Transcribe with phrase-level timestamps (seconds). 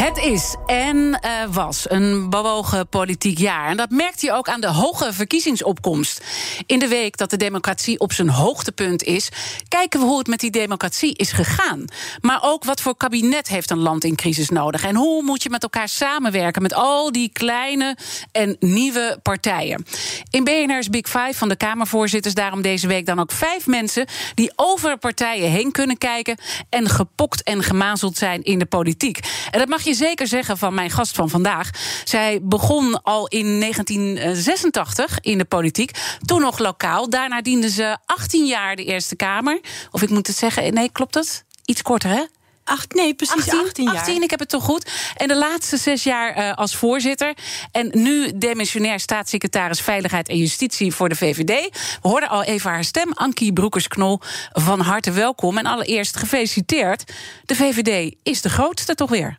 [0.00, 3.68] Het is en uh, was een bewogen politiek jaar.
[3.68, 6.24] En dat merkt hij ook aan de hoge verkiezingsopkomst.
[6.66, 9.28] In de week dat de democratie op zijn hoogtepunt is,
[9.68, 11.84] kijken we hoe het met die democratie is gegaan.
[12.20, 14.84] Maar ook wat voor kabinet heeft een land in crisis nodig.
[14.84, 17.96] En hoe moet je met elkaar samenwerken met al die kleine
[18.32, 19.84] en nieuwe partijen.
[20.30, 24.52] In BNR's Big Five van de Kamervoorzitters daarom deze week dan ook vijf mensen die
[24.56, 29.18] over partijen heen kunnen kijken en gepokt en gemazeld zijn in de politiek.
[29.50, 31.70] En dat mag je je zeker zeggen van mijn gast van vandaag.
[32.04, 35.90] Zij begon al in 1986 in de politiek.
[36.24, 37.10] Toen nog lokaal.
[37.10, 39.60] Daarna diende ze 18 jaar de Eerste Kamer.
[39.90, 41.44] Of ik moet het zeggen, nee, klopt dat?
[41.64, 42.24] Iets korter, hè?
[42.64, 43.94] Acht, nee, precies 18, 18 jaar.
[43.94, 44.90] 18, ik heb het toch goed.
[45.16, 47.34] En de laatste zes jaar uh, als voorzitter.
[47.72, 51.78] En nu demissionair staatssecretaris Veiligheid en Justitie voor de VVD.
[52.02, 53.12] We hoorden al even haar stem.
[53.12, 54.20] Ankie Broekers-Knol,
[54.52, 55.58] van harte welkom.
[55.58, 57.12] En allereerst gefeliciteerd.
[57.44, 59.38] De VVD is de grootste toch weer?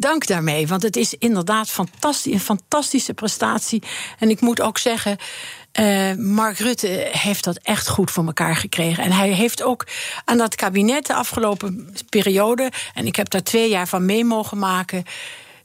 [0.00, 0.66] Dank daarmee.
[0.66, 3.82] Want het is inderdaad fantastisch, een fantastische prestatie.
[4.18, 5.16] En ik moet ook zeggen.
[5.80, 9.04] Uh, Mark Rutte heeft dat echt goed voor elkaar gekregen.
[9.04, 9.86] En hij heeft ook
[10.24, 12.70] aan dat kabinet de afgelopen periode.
[12.94, 15.04] En ik heb daar twee jaar van mee mogen maken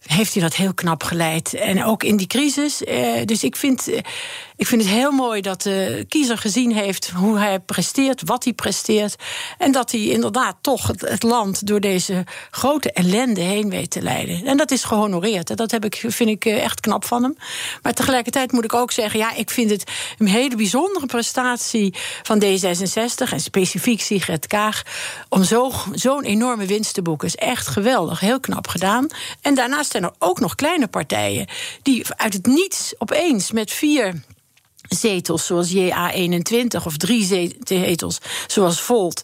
[0.05, 1.53] heeft hij dat heel knap geleid.
[1.53, 2.83] En ook in die crisis.
[2.83, 4.01] Eh, dus ik vind, eh,
[4.57, 8.53] ik vind het heel mooi dat de kiezer gezien heeft hoe hij presteert, wat hij
[8.53, 9.15] presteert.
[9.57, 14.45] En dat hij inderdaad toch het, land door deze grote ellende heen weet te leiden.
[14.45, 15.57] En dat is gehonoreerd.
[15.57, 17.37] Dat heb ik, vind ik eh, echt knap van hem.
[17.81, 22.43] Maar tegelijkertijd moet ik ook zeggen: ja, ik vind het een hele bijzondere prestatie van
[22.43, 24.83] D66 en specifiek Sigrid Kaag.
[25.29, 25.43] om
[25.93, 27.27] zo'n enorme winst te boeken.
[27.27, 29.07] Is echt geweldig, heel knap gedaan.
[29.41, 31.47] En daarnaast zijn er ook nog kleine partijen
[31.81, 34.23] die uit het niets opeens met vier
[34.87, 37.25] zetels zoals JA21 of drie
[37.63, 39.21] zetels zoals Volt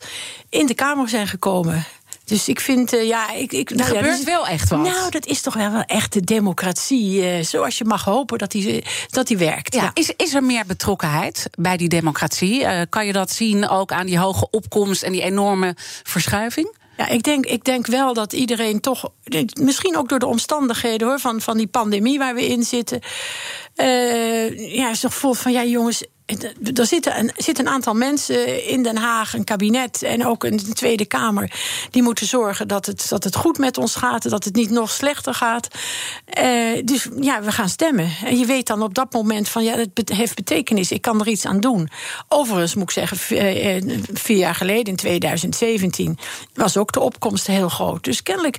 [0.49, 1.85] in de Kamer zijn gekomen.
[2.31, 3.51] Dus ik vind, uh, ja, ik.
[3.51, 4.79] ik nou, gebeurt ja, wel echt wat.
[4.79, 7.37] Nou, dat is toch wel, wel echt de democratie.
[7.37, 9.73] Uh, zoals je mag hopen dat die, dat die werkt.
[9.73, 12.61] Ja, Is, is er meer betrokkenheid bij die democratie?
[12.61, 16.75] Uh, kan je dat zien ook aan die hoge opkomst en die enorme verschuiving?
[17.01, 19.11] Ja, ik denk, ik denk wel dat iedereen toch,
[19.59, 22.99] misschien ook door de omstandigheden hoor, van, van die pandemie waar we in zitten,
[23.75, 26.05] uh, ja, toch vol van ja, jongens,
[26.73, 30.73] er zitten een, zitten een aantal mensen in Den Haag, een kabinet en ook een
[30.73, 31.51] Tweede Kamer,
[31.89, 34.91] die moeten zorgen dat het, dat het goed met ons gaat, dat het niet nog
[34.91, 35.67] slechter gaat.
[36.39, 38.11] Uh, dus ja, we gaan stemmen.
[38.23, 41.27] En je weet dan op dat moment van ja, het heeft betekenis, ik kan er
[41.27, 41.89] iets aan doen.
[42.27, 43.81] Overigens moet ik zeggen, eh,
[44.13, 46.17] vier jaar geleden, in 2017,
[46.53, 48.03] was ook de opkomst heel groot.
[48.03, 48.57] Dus kennelijk,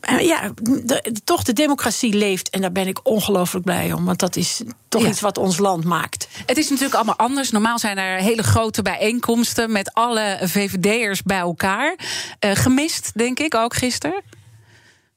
[0.00, 4.18] eh, ja, de, toch de democratie leeft en daar ben ik ongelooflijk blij om, want
[4.18, 6.28] dat is toch iets wat ons land maakt.
[6.46, 7.50] Het is natuurlijk anders.
[7.50, 11.96] Normaal zijn er hele grote bijeenkomsten met alle VVD'ers bij elkaar.
[12.44, 14.22] Uh, gemist, denk ik, ook gisteren.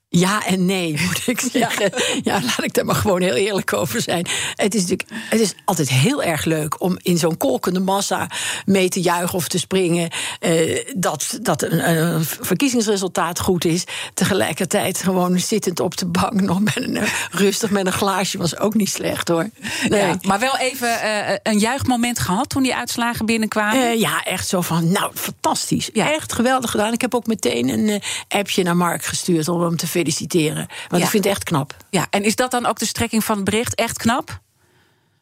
[0.10, 1.92] Ja en nee, moet ik zeggen.
[2.24, 2.42] Ja.
[2.42, 4.28] laat ik daar maar gewoon heel eerlijk over zijn.
[4.56, 8.30] Het is natuurlijk het is altijd heel erg leuk om in zo'n kolkende massa
[8.66, 10.10] mee te juichen of te springen.
[10.40, 13.84] Eh, dat dat een, een, verkiezingsresultaat goed is.
[14.14, 17.00] Tegelijkertijd gewoon zittend op de bank, nog met een,
[17.32, 19.50] rustig met een glaasje, was ook niet slecht hoor.
[19.90, 20.00] Nee.
[20.02, 23.82] Ja, maar wel even uh, een juichmoment gehad toen die uitslagen binnenkwamen?
[23.82, 25.90] Uh, ja, echt zo van, nou, fantastisch.
[25.94, 26.14] Ja.
[26.14, 26.94] Echt geweldig gedaan.
[26.94, 27.96] Ik heb ook meteen een uh,
[28.28, 30.68] appje naar Mark gestuurd om hem te feliciteren.
[30.88, 31.76] Want ik vind het echt knap.
[31.90, 33.76] Ja, en is dat dan ook de strekking van het bericht?
[33.76, 34.40] Echt knap?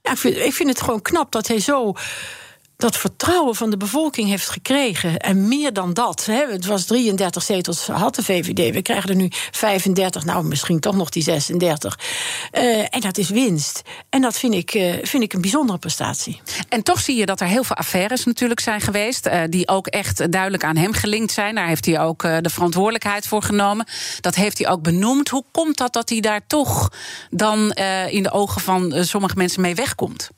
[0.02, 1.94] Ja, ik vind, ik vind het gewoon knap dat hij zo
[2.78, 5.20] dat vertrouwen van de bevolking heeft gekregen.
[5.20, 6.26] En meer dan dat.
[6.26, 6.46] Hè.
[6.52, 8.74] Het was 33 zetels, had de VVD.
[8.74, 12.00] We krijgen er nu 35, nou misschien toch nog die 36.
[12.52, 13.81] Uh, en dat is winst.
[14.10, 16.42] En dat vind ik, uh, vind ik een bijzondere prestatie.
[16.70, 19.28] En toch zie je dat er heel veel affaires natuurlijk zijn geweest.
[19.28, 21.56] Uh, die ook echt duidelijk aan hem gelinkt zijn.
[21.56, 23.88] Daar heeft hij ook de verantwoordelijkheid voor genomen.
[24.22, 25.30] Dat heeft hij ook benoemd.
[25.30, 26.92] Hoe komt dat dat hij daar toch
[27.30, 27.72] dan
[28.10, 30.30] in de ogen van sommige mensen mee wegkomt?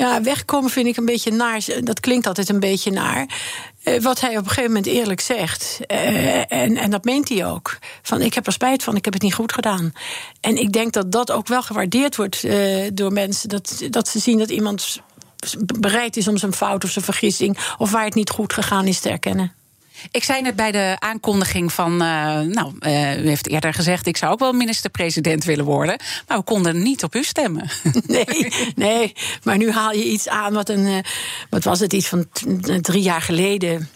[0.00, 1.64] Ja, wegkomen vind ik een beetje naar.
[1.80, 3.26] Dat klinkt altijd een beetje naar.
[3.84, 5.78] Uh, wat hij op een gegeven moment eerlijk zegt.
[5.86, 7.78] Uh, en, en dat meent hij ook.
[8.02, 9.92] Van ik heb er spijt van, ik heb het niet goed gedaan.
[10.40, 13.48] En ik denk dat dat ook wel gewaardeerd wordt uh, door mensen.
[13.48, 15.00] Dat, dat ze zien dat iemand
[15.80, 17.58] bereid is om zijn fout of zijn vergissing.
[17.78, 19.52] of waar het niet goed gegaan is te erkennen.
[20.10, 21.98] Ik zei net bij de aankondiging van, uh,
[22.40, 26.44] nou, uh, u heeft eerder gezegd, ik zou ook wel minister-president willen worden, maar we
[26.44, 27.68] konden niet op u stemmen.
[28.06, 29.12] Nee, nee,
[29.42, 30.98] maar nu haal je iets aan wat een, uh,
[31.50, 32.26] wat was het, iets van
[32.80, 33.88] drie jaar geleden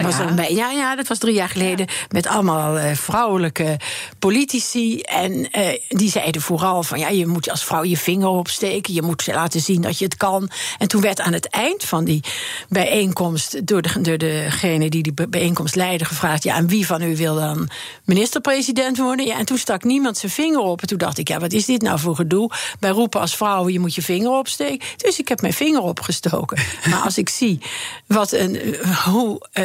[0.00, 0.46] nou, was ja.
[0.48, 0.70] ja.
[0.70, 1.86] ja, dat was drie jaar geleden.
[1.88, 1.94] Ja.
[2.08, 3.76] Met allemaal uh, vrouwelijke
[4.18, 5.00] politici.
[5.00, 8.94] En uh, die zeiden vooral van ja, je moet als vrouw je vinger opsteken.
[8.94, 10.50] Je moet laten zien dat je het kan.
[10.78, 12.20] En toen werd aan het eind van die
[12.68, 17.16] bijeenkomst door, de, door degene die die bijeenkomst leidde gevraagd: ja, en wie van u
[17.16, 17.70] wil dan
[18.04, 19.26] minister-president worden?
[19.26, 20.80] Ja, en toen stak niemand zijn vinger op.
[20.80, 22.50] En toen dacht ik, ja, wat is dit nou voor gedoe?
[22.80, 24.88] Bij roepen als vrouw, je moet je vinger opsteken.
[24.96, 26.58] Dus ik heb mijn vinger opgestoken.
[26.90, 27.60] maar als ik zie
[28.06, 29.48] wat een, hoe.
[29.54, 29.64] Uh,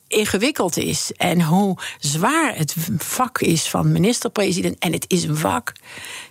[0.11, 5.71] ingewikkeld is en hoe zwaar het vak is van minister-president, en het is een vak,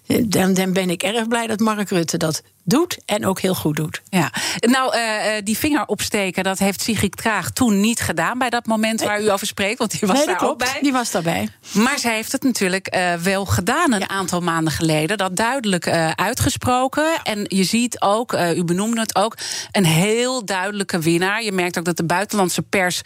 [0.06, 3.76] dan, dan ben ik erg blij dat Mark Rutte dat doet en ook heel goed
[3.76, 4.02] doet.
[4.08, 5.02] Ja, nou, uh,
[5.44, 9.30] die vinger opsteken, dat heeft Sigrid Kraag toen niet gedaan bij dat moment waar u
[9.30, 10.78] over spreekt, want die was nee, daar klopt, ook bij.
[10.82, 11.48] Die was daarbij.
[11.72, 14.08] Maar zij heeft het natuurlijk uh, wel gedaan een ja.
[14.08, 17.22] aantal maanden geleden, dat duidelijk uh, uitgesproken.
[17.22, 19.36] En je ziet ook, u benoemde het ook,
[19.72, 21.42] een heel duidelijke winnaar.
[21.42, 23.00] Je merkt ook dat de buitenlandse pers,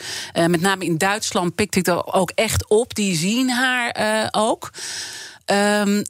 [0.47, 2.95] met name in Duitsland, pikt het ook echt op.
[2.95, 4.71] Die zien haar ook.
[5.47, 6.03] Um,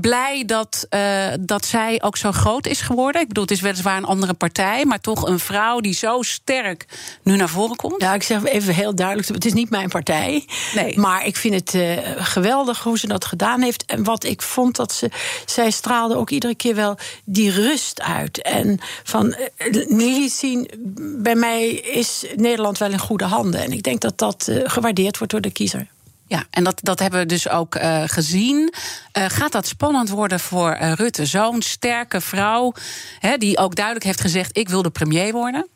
[0.00, 3.20] blij dat, uh, dat zij ook zo groot is geworden.
[3.20, 6.86] Ik bedoel, het is weliswaar een andere partij, maar toch een vrouw die zo sterk
[7.22, 8.02] nu naar voren komt.
[8.02, 10.46] Ja, ik zeg even heel duidelijk: het is niet mijn partij.
[10.74, 10.98] Nee.
[10.98, 13.84] Maar ik vind het uh, geweldig hoe ze dat gedaan heeft.
[13.84, 15.10] En wat ik vond dat ze.
[15.46, 18.42] Zij straalde ook iedere keer wel die rust uit.
[18.42, 19.36] En van.
[19.58, 20.70] Uh, zien,
[21.18, 23.60] bij mij is Nederland wel in goede handen.
[23.60, 25.86] En ik denk dat dat gewaardeerd wordt door de kiezer.
[26.28, 28.72] Ja, en dat, dat hebben we dus ook uh, gezien.
[29.18, 31.26] Uh, gaat dat spannend worden voor uh, Rutte?
[31.26, 32.72] Zo'n sterke vrouw,
[33.18, 35.66] hè, die ook duidelijk heeft gezegd: ik wil de premier worden.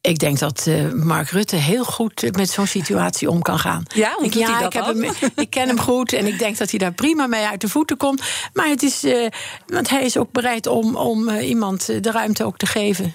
[0.00, 3.82] Ik denk dat uh, Mark Rutte heel goed met zo'n situatie om kan gaan.
[3.94, 5.04] Ja, ik, ja ik, heb hem,
[5.34, 7.96] ik ken hem goed en ik denk dat hij daar prima mee uit de voeten
[7.96, 8.22] komt.
[8.52, 9.26] Maar het is, uh,
[9.66, 13.14] want hij is ook bereid om, om uh, iemand de ruimte ook te geven.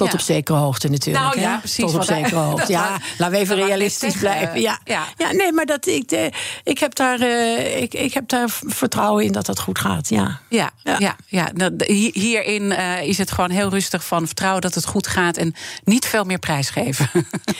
[0.00, 0.14] Tot ja.
[0.14, 1.24] op zekere hoogte natuurlijk.
[1.24, 1.84] Nou ja, precies.
[1.84, 2.72] Tot op zekere hoogte.
[2.72, 4.60] Ja, laten we even realistisch blijven.
[4.60, 4.78] Ja.
[4.84, 5.04] Ja.
[5.16, 6.32] ja, nee, maar dat, ik, de,
[6.64, 10.08] ik, heb daar, uh, ik, ik heb daar vertrouwen in dat dat goed gaat.
[10.08, 10.98] Ja, ja, ja.
[10.98, 11.70] ja, ja.
[12.12, 15.54] Hierin uh, is het gewoon heel rustig van vertrouwen dat het goed gaat en
[15.84, 17.10] niet veel meer prijsgeven.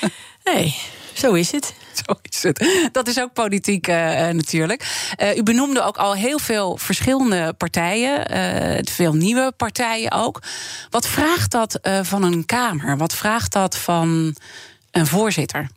[0.55, 0.77] nee.
[1.13, 1.75] Zo is het.
[2.07, 2.89] Zo is het.
[2.93, 3.95] Dat is ook politiek uh,
[4.29, 5.13] natuurlijk.
[5.23, 8.29] Uh, u benoemde ook al heel veel verschillende partijen.
[8.87, 10.43] Veel nieuwe partijen ook.
[10.91, 12.97] Wat vraagt dat van een Kamer?
[12.97, 14.37] Wat vraagt dat van
[14.91, 15.69] een voorzitter?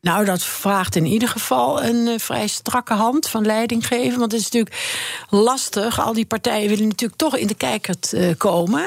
[0.00, 4.18] Nou, dat vraagt in ieder geval een uh, vrij strakke hand van leiding geven.
[4.18, 4.86] Want het is natuurlijk
[5.28, 6.00] lastig.
[6.00, 8.84] Al die partijen willen natuurlijk toch in de kijkert uh, komen.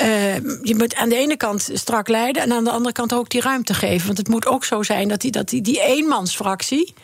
[0.00, 3.28] Uh, je moet aan de ene kant strak leiden en aan de andere kant ook
[3.28, 4.06] die ruimte geven.
[4.06, 6.94] Want het moet ook zo zijn dat die, dat die, die eenmansfractie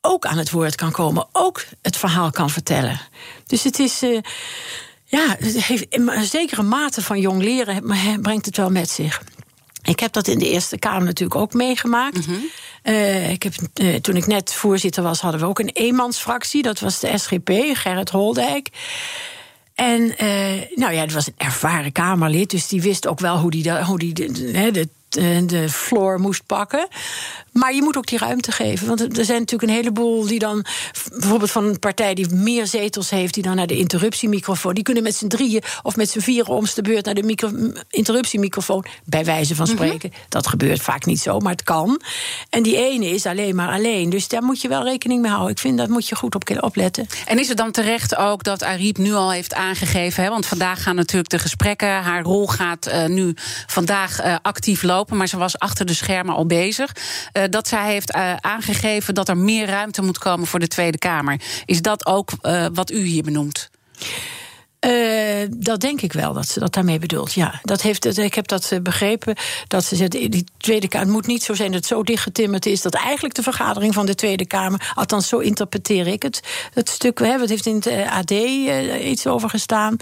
[0.00, 1.26] ook aan het woord kan komen.
[1.32, 3.00] Ook het verhaal kan vertellen.
[3.46, 4.00] Dus het is.
[5.04, 7.82] ja, het heeft een zekere mate van jong leren
[8.22, 9.22] brengt het wel met zich.
[9.82, 12.26] Ik heb dat in de Eerste Kamer natuurlijk ook meegemaakt.
[12.26, 12.30] Mhm.
[12.30, 12.94] Mm -hmm.
[12.94, 16.62] uh, ik heb, uh, toen ik net voorzitter was, hadden we ook een eenmansfractie.
[16.62, 18.68] Dat was de SGP, Gerrit Holdijk.
[19.74, 23.50] En uh, nou ja, dat was een ervaren Kamerlid, dus die wist ook wel hoe
[23.50, 26.88] die, hoe die de, de, de de floor moest pakken.
[27.52, 28.86] Maar je moet ook die ruimte geven.
[28.86, 30.64] Want er zijn natuurlijk een heleboel die dan...
[31.10, 33.34] bijvoorbeeld van een partij die meer zetels heeft...
[33.34, 34.74] die dan naar de interruptiemicrofoon...
[34.74, 37.04] die kunnen met z'n drieën of met z'n vieren om de beurt...
[37.04, 37.50] naar de micro,
[37.90, 40.08] interruptiemicrofoon, bij wijze van spreken.
[40.08, 40.24] Mm -hmm.
[40.28, 42.00] Dat gebeurt vaak niet zo, maar het kan.
[42.50, 44.10] En die ene is alleen maar alleen.
[44.10, 45.52] Dus daar moet je wel rekening mee houden.
[45.52, 47.06] Ik vind, dat moet je goed op opletten.
[47.26, 50.22] En is het dan terecht ook dat Ariep nu al heeft aangegeven...
[50.22, 51.88] Hè, want vandaag gaan natuurlijk de gesprekken...
[51.88, 53.34] haar rol gaat uh, nu
[53.66, 56.96] vandaag uh, actief lopen maar ze was achter de schermen al bezig.
[57.32, 60.98] Uh, dat zij heeft uh, aangegeven dat er meer ruimte moet komen voor de Tweede
[60.98, 61.40] Kamer.
[61.64, 63.70] Is dat ook uh, wat u hier benoemt?
[64.86, 67.32] Uh, dat denk ik wel, dat ze dat daarmee bedoelt.
[67.32, 69.34] Ja, dat heeft, ik heb dat begrepen.
[69.66, 72.66] Dat ze zegt, die Tweede Kamer het moet niet zo zijn dat het zo dichtgetimmerd
[72.66, 72.82] is.
[72.82, 74.92] dat eigenlijk de vergadering van de Tweede Kamer.
[74.94, 76.40] althans, zo interpreteer ik het.
[76.74, 79.96] Het stuk, hebben het heeft in het AD uh, iets over gestaan.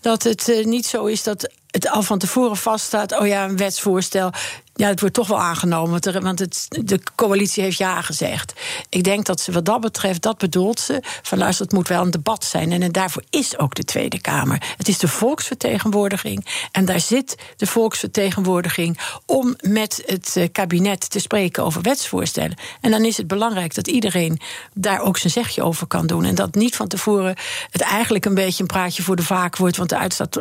[0.00, 3.18] Dat het niet zo is dat het al van tevoren vaststaat.
[3.18, 4.30] oh ja, een wetsvoorstel.
[4.76, 8.52] Ja, het wordt toch wel aangenomen, want het, de coalitie heeft ja gezegd.
[8.88, 11.02] Ik denk dat ze wat dat betreft, dat bedoelt ze.
[11.22, 12.72] Van luister, het moet wel een debat zijn.
[12.72, 14.62] En, en daarvoor is ook de Tweede Kamer.
[14.76, 16.46] Het is de volksvertegenwoordiging.
[16.72, 22.56] En daar zit de volksvertegenwoordiging om met het kabinet te spreken over wetsvoorstellen.
[22.80, 24.40] En dan is het belangrijk dat iedereen
[24.74, 26.24] daar ook zijn zegje over kan doen.
[26.24, 27.36] En dat niet van tevoren
[27.70, 29.98] het eigenlijk een beetje een praatje voor de vaak wordt, want de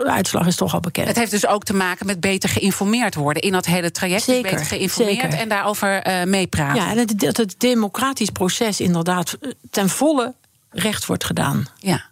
[0.10, 1.08] uitslag is toch al bekend.
[1.08, 4.24] Het heeft dus ook te maken met beter geïnformeerd worden in dat hele traject.
[4.26, 5.40] Zeker, beter geïnformeerd zeker.
[5.40, 6.84] en daarover eh, meepraten.
[6.84, 10.34] Ja, en het, dat het democratisch proces inderdaad eh, ten volle
[10.70, 11.66] recht wordt gedaan.
[11.78, 12.06] Ja.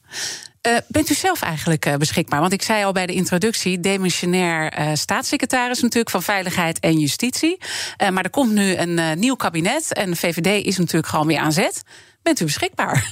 [0.62, 2.40] Eh, bent u zelf eigenlijk beschikbaar?
[2.40, 7.58] Want ik zei al bij de introductie, demissionair staatssecretaris natuurlijk van Veiligheid en Justitie.
[7.98, 11.52] Maar er komt nu een nieuw kabinet en de VVD is natuurlijk gewoon weer aan
[11.52, 11.84] zet.
[12.22, 13.10] Bent u beschikbaar?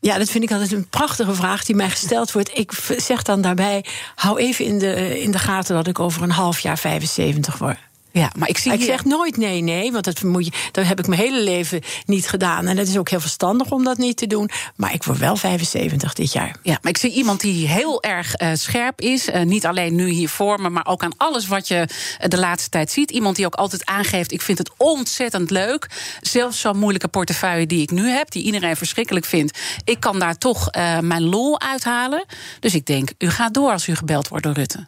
[0.00, 2.58] Ja, dat vind ik altijd een prachtige vraag die mij gesteld wordt.
[2.58, 6.30] Ik zeg dan daarbij: hou even in de, in de gaten dat ik over een
[6.30, 7.78] half jaar 75 word.
[8.16, 10.86] Ja, maar ik zie Ik hier- zeg nooit nee, nee, want dat, moet je, dat
[10.86, 12.66] heb ik mijn hele leven niet gedaan.
[12.66, 14.50] En het is ook heel verstandig om dat niet te doen.
[14.76, 16.56] Maar ik word wel 75 dit jaar.
[16.62, 19.30] Ja, maar ik zie iemand die heel erg eh, scherp is.
[19.30, 22.38] Eh, niet alleen nu hier voor me, maar ook aan alles wat je eh, de
[22.38, 23.10] laatste tijd ziet.
[23.10, 25.86] Iemand die ook altijd aangeeft: ik vind het ontzettend leuk.
[26.20, 29.58] Zelfs zo'n moeilijke portefeuille die ik nu heb, die iedereen verschrikkelijk vindt.
[29.84, 30.70] Ik kan daar toch
[31.00, 32.24] mijn lol uithalen.
[32.60, 34.86] Dus ik denk, u gaat door als u gebeld wordt door Rutte.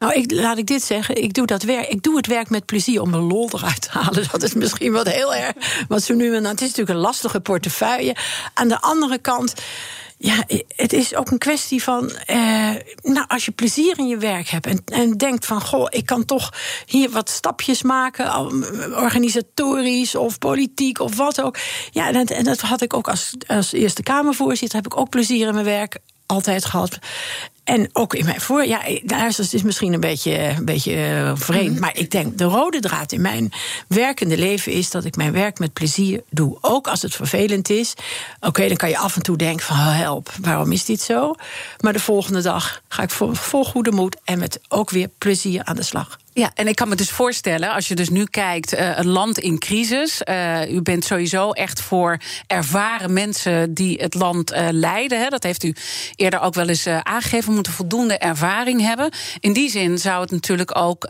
[0.00, 1.22] Nou, ik, laat ik dit zeggen.
[1.22, 3.88] Ik doe, dat werk, ik doe het werk met plezier om mijn lol eruit te
[3.90, 4.26] halen.
[4.32, 5.84] Dat is misschien wat heel erg.
[5.88, 6.50] Wat zo nu en dan.
[6.50, 8.16] Het is natuurlijk een lastige portefeuille.
[8.54, 9.54] Aan de andere kant.
[10.18, 12.10] Ja, het is ook een kwestie van.
[12.10, 12.70] Eh,
[13.02, 14.66] nou, als je plezier in je werk hebt.
[14.66, 15.62] En, en denkt van.
[15.62, 16.52] Goh, ik kan toch
[16.86, 18.34] hier wat stapjes maken.
[18.96, 21.56] Organisatorisch of politiek of wat ook.
[21.90, 24.76] Ja, en en dat had ik ook als, als Eerste Kamervoorzitter.
[24.76, 25.98] Heb ik ook plezier in mijn werk.
[26.26, 26.98] Altijd gehad.
[27.70, 28.66] En ook in mijn voor.
[28.66, 28.84] Ja,
[29.26, 31.80] is het is misschien een beetje, een beetje eh, vreemd.
[31.80, 33.52] Maar ik denk, de rode draad in mijn
[33.88, 36.58] werkende leven is dat ik mijn werk met plezier doe.
[36.60, 37.94] Ook als het vervelend is.
[38.40, 41.34] Oké, dan kan je af en toe denken: van oh, help, waarom is dit zo?
[41.80, 45.64] Maar de volgende dag ga ik vol, vol goede moed en met ook weer plezier
[45.64, 46.18] aan de slag.
[46.32, 49.38] Ja, en ik kan me dus voorstellen, als je dus nu kijkt, eh, een land
[49.38, 50.22] in crisis.
[50.22, 55.20] eh, u bent sowieso echt voor ervaren mensen die het land eh, leiden.
[55.20, 55.28] Hè.
[55.28, 55.74] Dat heeft u
[56.16, 57.48] eerder ook wel eens aangegeven.
[57.48, 59.10] We moeten voldoende ervaring hebben.
[59.40, 61.08] In die zin zou het natuurlijk ook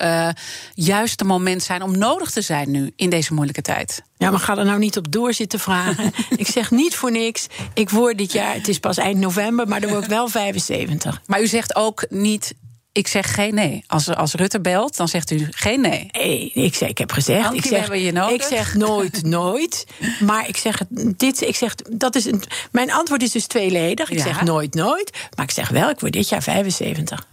[0.75, 4.03] juist het moment zijn om nodig te zijn nu in deze moeilijke tijd.
[4.17, 6.13] Ja, maar ga er nou niet op door zitten vragen.
[6.37, 7.47] ik zeg niet voor niks.
[7.75, 11.23] Ik word dit jaar, het is pas eind november, maar dan word ik wel 75.
[11.27, 12.55] Maar u zegt ook niet.
[13.01, 13.85] Ik zeg geen nee.
[13.87, 16.09] Als, als Rutte belt, dan zegt u geen nee.
[16.13, 17.53] Nee, ik, zeg, ik heb gezegd.
[17.55, 18.35] Ik zeg, hebben je nodig.
[18.35, 19.87] Ik zeg nooit, nooit.
[20.21, 20.89] Maar ik zeg het,
[21.19, 22.43] dit, ik zeg, dat is een,
[22.73, 24.11] mijn antwoord is dus tweeledig.
[24.11, 24.25] Ik Ja.
[24.25, 25.11] zeg nooit, nooit.
[25.37, 27.27] Maar ik zeg wel, ik word dit jaar 75.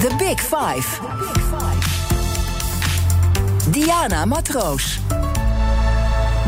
[0.00, 1.00] The Big Five.
[3.70, 4.98] Diana Matroos.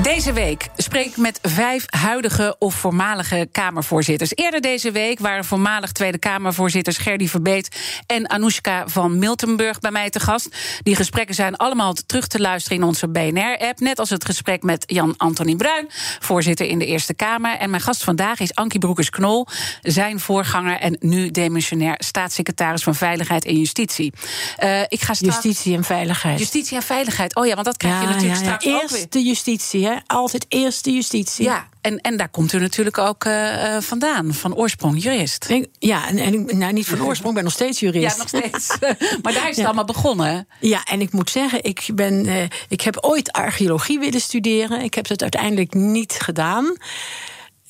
[0.02, 4.30] Deze week spreek ik met vijf huidige of voormalige Kamervoorzitters.
[4.34, 10.10] Eerder deze week waren voormalig Tweede Kamervoorzitters Gerdy Verbeet en Anoushka van Miltenburg bij mij
[10.10, 10.48] te gast.
[10.82, 13.80] Die gesprekken zijn allemaal terug te luisteren in onze BNR-app.
[13.80, 15.86] Net als het gesprek met Jan-Anthony Bruin,
[16.20, 17.56] voorzitter in de Eerste Kamer.
[17.56, 19.46] En mijn gast vandaag is Ankie Broekers-Knol,
[19.82, 24.12] zijn voorganger en nu demissionair staatssecretaris van Veiligheid en Justitie.
[24.56, 25.34] Eh, ik ga straks...
[25.34, 26.38] Justitie en veiligheid.
[26.38, 27.34] Justitie en veiligheid.
[27.34, 28.80] Oh ja, want dat krijg je natuurlijk straks ook weer.
[28.80, 29.94] Eerst de justitie, hè?
[30.06, 31.44] Altijd eerst de justitie.
[31.44, 35.48] Ja, en, en daar komt u natuurlijk ook eh, eh, vandaan, van oorsprong jurist.
[35.48, 38.16] Ik- Ja, en, en nou, niet van oorsprong, ik ben nog steeds jurist.
[38.16, 38.76] Ja, nog steeds.
[39.22, 40.48] maar daar is het allemaal begonnen.
[40.60, 44.80] Ja, en ik moet zeggen, ik, ben, eh, ik heb ooit archeologie willen studeren.
[44.80, 46.76] Ik heb het uiteindelijk niet gedaan.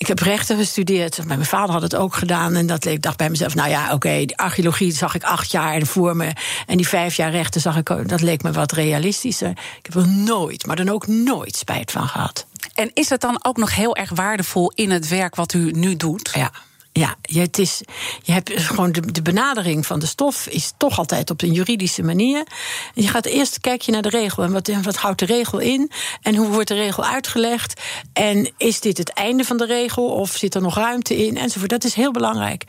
[0.05, 1.25] Ik heb rechten gestudeerd.
[1.27, 2.55] Mijn vader had het ook gedaan.
[2.55, 5.83] En dat, ik dacht bij mezelf, nou ja, oké, die archeologie zag ik acht jaar
[5.83, 6.33] voor me.
[6.67, 9.51] En die vijf jaar rechten zag ik, ook- dat leek me wat realistischer.
[9.51, 12.47] Ik heb er nooit, maar dan ook nooit spijt van gehad.
[12.75, 15.97] En is het dan ook nog heel erg waardevol in het werk wat u nu
[15.97, 16.31] doet?
[16.35, 16.51] Ja.
[16.97, 17.81] Ja, het is,
[18.23, 22.03] je hebt gewoon de, de benadering van de stof is toch altijd op een juridische
[22.03, 22.47] manier.
[22.95, 25.91] Je gaat eerst kijk je naar de regel en wat, wat houdt de regel in
[26.23, 27.81] en hoe wordt de regel uitgelegd
[28.13, 31.71] en is dit het einde van de regel of zit er nog ruimte in enzovoort.
[31.71, 32.65] Dat is heel belangrijk.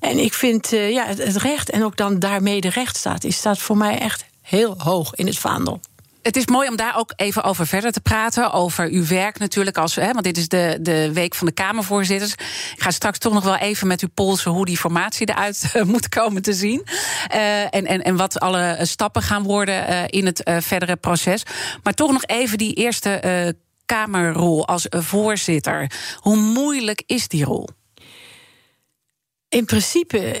[0.00, 3.36] En ik vind eh, ja, het, het recht en ook dan daarmee de rechtsstaat is
[3.36, 5.80] staat voor mij echt heel hoog in het vaandel.
[6.24, 8.52] Het is mooi om daar ook even over verder te praten.
[8.52, 9.78] Over uw werk natuurlijk.
[9.78, 12.32] Als, hè, want dit is de, de week van de Kamervoorzitters.
[12.32, 16.08] Ik ga straks toch nog wel even met u polsen hoe die formatie eruit moet
[16.08, 16.86] komen te zien.
[17.28, 21.42] Eh, en, en, en wat alle stappen gaan worden eh, in het eh, verdere proces.
[21.82, 23.54] Maar toch nog even die eerste
[23.86, 25.90] Kamerrol als voorzitter.
[26.16, 27.68] Hoe moeilijk is die rol?
[29.48, 30.40] In principe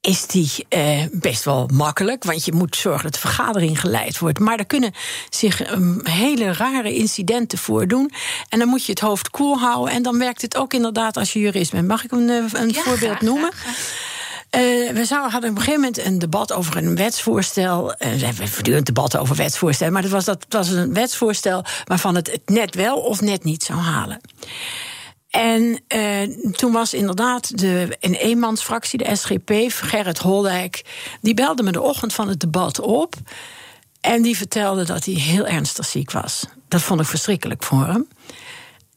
[0.00, 2.24] is die eh, best wel makkelijk.
[2.24, 4.38] Want je moet zorgen dat de vergadering geleid wordt.
[4.38, 4.92] Maar er kunnen
[5.30, 8.10] zich um, hele rare incidenten voordoen.
[8.48, 9.94] En dan moet je het hoofd koel houden.
[9.94, 11.88] En dan werkt het ook inderdaad als je jurist bent.
[11.88, 13.52] Mag ik een, eh, een Ja, voorbeeld graag, noemen?
[13.52, 14.08] graag,
[14.50, 14.60] Eh,
[14.92, 17.94] we zouden, hadden op een gegeven moment een debat over een wetsvoorstel.
[17.94, 19.92] Eh, we hebben voortdurend debatten over wetsvoorstellen.
[19.92, 23.62] Maar dat was, dat was een wetsvoorstel waarvan het het net wel of net niet
[23.62, 24.20] zou halen.
[25.30, 30.84] En uh, toen was inderdaad de, een eenmansfractie, de SGP, Gerrit Holdijk,
[31.20, 33.14] die belde me de ochtend van het debat op.
[34.00, 36.46] En die vertelde dat hij heel ernstig ziek was.
[36.68, 38.08] Dat vond ik verschrikkelijk voor hem.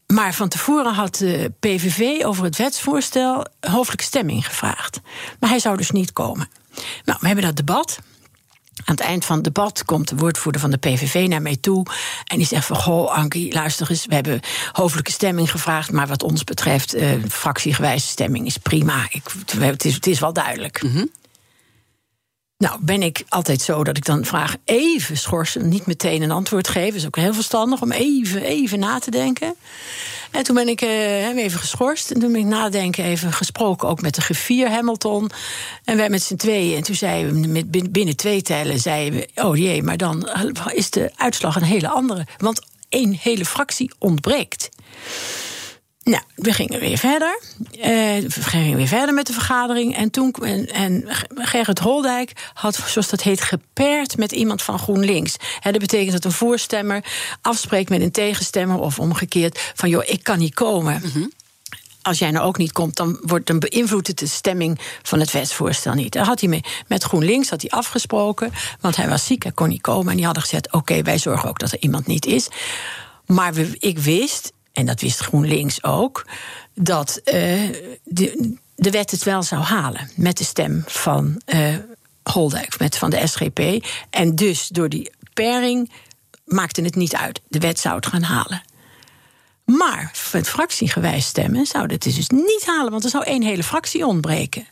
[0.06, 5.00] Maar van tevoren had de PVV over het wetsvoorstel hoofdelijke stemming gevraagd.
[5.40, 6.48] Maar hij zou dus niet komen.
[7.04, 7.98] Nou, we hebben dat debat.
[8.84, 11.86] Aan het eind van het debat komt de woordvoerder van de PVV naar mij toe.
[12.24, 14.06] En die zegt van, goh, Ankie, luister eens...
[14.06, 14.40] we hebben
[14.72, 15.92] hoofdelijke stemming gevraagd...
[15.92, 19.06] maar wat ons betreft, uh, fractiegewijze stemming is prima.
[19.10, 19.22] Ik,
[19.58, 20.82] het, is, het is wel duidelijk.
[20.82, 21.10] Mm
[22.64, 26.68] nou, ben ik altijd zo dat ik dan vraag even schorsen, niet meteen een antwoord
[26.68, 26.94] geven.
[26.94, 29.54] is ook heel verstandig om even, even na te denken.
[30.30, 32.10] En toen ben ik uh, even geschorst.
[32.10, 35.30] En toen ben ik nadenken even gesproken ook met de griffier Hamilton.
[35.84, 36.76] En wij met z'n tweeën.
[36.76, 39.42] En toen zeiden we binnen twee tellen, zeiden we...
[39.42, 40.28] oh jee, maar dan
[40.72, 42.26] is de uitslag een hele andere.
[42.36, 44.68] Want één hele fractie ontbreekt.
[46.04, 47.40] Nou, we gingen weer verder.
[47.76, 47.84] Uh,
[48.28, 49.96] we gingen weer verder met de vergadering.
[49.96, 55.36] En toen en, en Gerrit Holdijk had, zoals dat heet, gepaard met iemand van GroenLinks.
[55.60, 57.04] He, dat betekent dat een voorstemmer
[57.40, 61.00] afspreekt met een tegenstemmer of omgekeerd van joh, ik kan niet komen.
[61.04, 61.26] Mhm.
[62.02, 65.30] Als jij nou ook niet komt, dan, wordt, dan beïnvloedt het de stemming van het
[65.30, 66.12] wetsvoorstel niet.
[66.12, 69.68] Daar had hij mee, met GroenLinks had hij afgesproken, want hij was ziek, hij kon
[69.68, 70.10] niet komen.
[70.10, 72.48] En die hadden gezegd: Oké, wij zorgen ook dat er iemand niet is.
[73.26, 76.26] Maar we, ik wist, en dat wist GroenLinks ook,
[76.74, 77.32] dat uh,
[78.04, 81.76] de, de wet het wel zou halen met de stem van uh,
[82.22, 83.86] Holdijk, met, van de SGP.
[84.10, 85.92] En dus door die pairing
[86.44, 87.40] maakte het niet uit.
[87.48, 88.62] De wet zou het gaan halen.
[89.64, 94.06] Maar het fractiegewijs stemmen zou het dus niet halen, want er zou één hele fractie
[94.06, 94.66] ontbreken.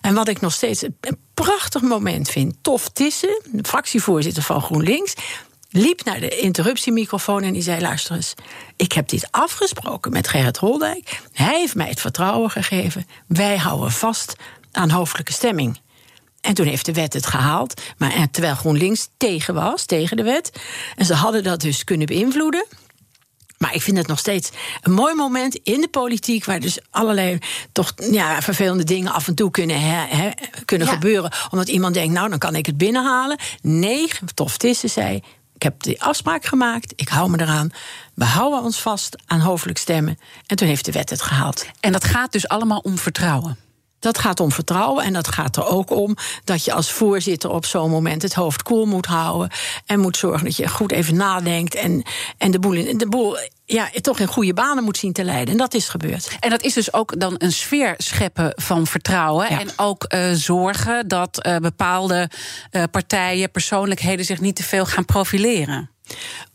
[0.00, 5.14] En wat ik nog steeds een prachtig moment vind, Tof Tissen, fractievoorzitter van GroenLinks,
[5.70, 8.34] liep naar de interruptiemicrofoon en die zei: Luister eens,
[8.76, 11.20] ik heb dit afgesproken met Gerrit Holdijk.
[11.32, 13.06] Hij heeft mij het vertrouwen gegeven.
[13.26, 14.36] Wij houden vast
[14.72, 15.80] aan hoofdelijke stemming.
[16.40, 17.82] En toen heeft de wet het gehaald.
[17.98, 20.52] Maar terwijl GroenLinks tegen was, tegen de wet.
[20.96, 22.66] En ze hadden dat dus kunnen beïnvloeden.
[23.58, 24.50] Maar ik vind het nog steeds
[24.80, 27.38] een mooi moment in de politiek, waar dus allerlei
[27.72, 31.32] toch ja, vervelende dingen af en toe kunnen, kunnen gebeuren.
[31.50, 33.38] Omdat iemand denkt, nou dan kan ik het binnenhalen.
[33.62, 35.22] Nee, Tof Tissen zei,
[35.60, 37.70] ik heb die afspraak gemaakt, ik hou me eraan.
[38.14, 40.18] We houden ons vast aan hoofdelijk stemmen.
[40.46, 41.66] En toen heeft de wet het gehaald.
[41.80, 43.58] En dat gaat dus allemaal om vertrouwen.
[44.00, 47.64] Dat gaat om vertrouwen en dat gaat er ook om dat je als voorzitter op
[47.64, 49.50] zo'n moment het hoofd koel moet houden.
[49.86, 52.02] En moet zorgen dat je goed even nadenkt en,
[52.38, 55.52] en de boel, in, de boel ja, toch in goede banen moet zien te leiden.
[55.52, 56.36] En dat is gebeurd.
[56.40, 59.48] En dat is dus ook dan een sfeer scheppen van vertrouwen.
[59.48, 62.30] En ook uh, zorgen dat uh, bepaalde
[62.70, 65.90] uh, partijen, persoonlijkheden zich niet te veel gaan profileren.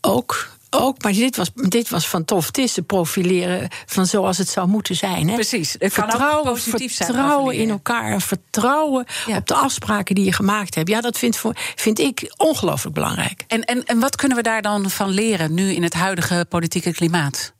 [0.00, 2.50] Ook, ook, maar dit was, dit was van tof.
[2.56, 5.28] Het profileren van zoals het zou moeten zijn.
[5.28, 5.34] Hè?
[5.34, 5.76] Precies.
[5.78, 8.20] Het vertrouwen, positief vertrouwen in elkaar.
[8.20, 10.88] Vertrouwen op de afspraken die je gemaakt hebt.
[10.88, 11.42] Ja, dat vind,
[11.74, 13.44] vind ik ongelooflijk belangrijk.
[13.46, 16.92] En, en, en wat kunnen we daar dan van leren nu in het huidige politieke
[16.92, 17.52] klimaat?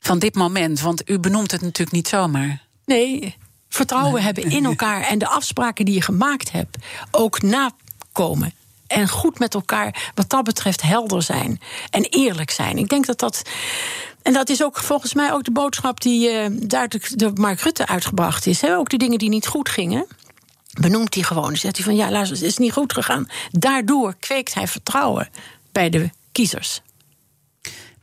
[0.00, 0.80] Van dit moment?
[0.80, 2.62] Want u benoemt het natuurlijk niet zomaar.
[2.84, 3.36] Nee,
[3.68, 6.76] vertrouwen hebben in elkaar en de afspraken die je gemaakt hebt
[7.10, 8.52] ook nakomen
[8.86, 12.78] en goed met elkaar, wat dat betreft, helder zijn en eerlijk zijn.
[12.78, 13.42] Ik denk dat dat.
[14.22, 17.86] En dat is ook volgens mij ook de boodschap die uh, duidelijk door Mark Rutte
[17.86, 18.64] uitgebracht is.
[18.64, 20.06] Ook de dingen die niet goed gingen.
[20.80, 21.56] Benoemt hij gewoon.
[21.56, 23.28] Zegt hij van ja, luister, het is niet goed gegaan.
[23.50, 25.28] Daardoor kweekt hij vertrouwen
[25.72, 26.80] bij de kiezers.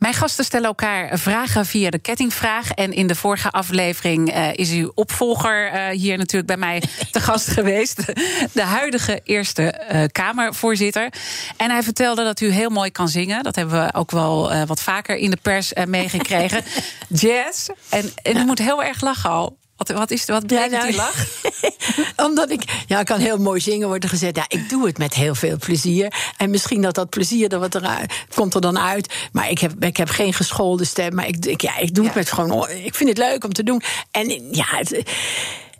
[0.01, 2.71] Mijn gasten stellen elkaar vragen via de kettingvraag.
[2.71, 7.19] En in de vorige aflevering uh, is uw opvolger uh, hier natuurlijk bij mij te
[7.29, 8.05] gast geweest.
[8.53, 11.09] De huidige Eerste uh, Kamervoorzitter.
[11.57, 13.43] En hij vertelde dat u heel mooi kan zingen.
[13.43, 16.63] Dat hebben we ook wel wat vaker in de pers meegekregen.
[17.07, 17.69] Jazz.
[17.89, 19.57] En, en u moet heel erg lachen al.
[19.87, 21.25] Wat, wat, is, wat betekent ja, nou, die lach?
[22.27, 24.35] Omdat ik, ja, ik kan heel mooi zingen, wordt er gezegd.
[24.35, 26.13] Ja, ik doe het met heel veel plezier.
[26.37, 29.13] En misschien dat dat plezier er wat eruit, komt er dan uit.
[29.31, 31.15] Maar ik heb, ik heb geen geschoolde stem.
[31.15, 32.69] Maar ik, ik ja, ik doe het met gewoon.
[32.69, 33.81] Ik vind het leuk om te doen.
[34.11, 35.03] En ja, het,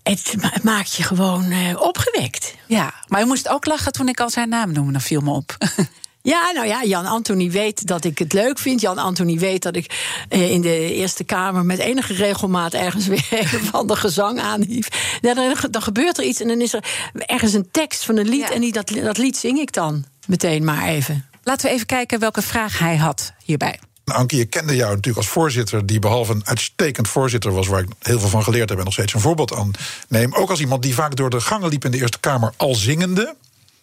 [0.04, 2.56] het maakt je gewoon uh, opgewekt.
[2.66, 4.92] Ja, maar u moest ook lachen toen ik al zijn naam noemde.
[4.92, 5.58] Dan viel me op.
[6.22, 8.82] Ja, nou ja, Jan Anthony weet dat ik het leuk vind.
[8.82, 13.28] Jan Anthony weet dat ik eh, in de Eerste Kamer met enige regelmaat ergens weer
[13.32, 14.88] een van de gezang aanhief.
[15.22, 18.30] Ja, dan, dan, gebeurt er iets en dan is er ergens een tekst van een
[18.30, 18.50] lied.
[18.50, 21.26] En die, dat, dat lied zing ik dan meteen maar even.
[21.44, 23.80] Laten we even kijken welke vraag hij had hierbij.
[24.06, 27.88] Anke, je kende jou natuurlijk als voorzitter, die behalve een uitstekend voorzitter was, waar ik
[28.00, 29.72] heel veel van geleerd heb en nog steeds een voorbeeld aan
[30.08, 30.34] neem.
[30.34, 33.36] Ook als iemand die vaak door de gangen liep in de Eerste Kamer al zingende.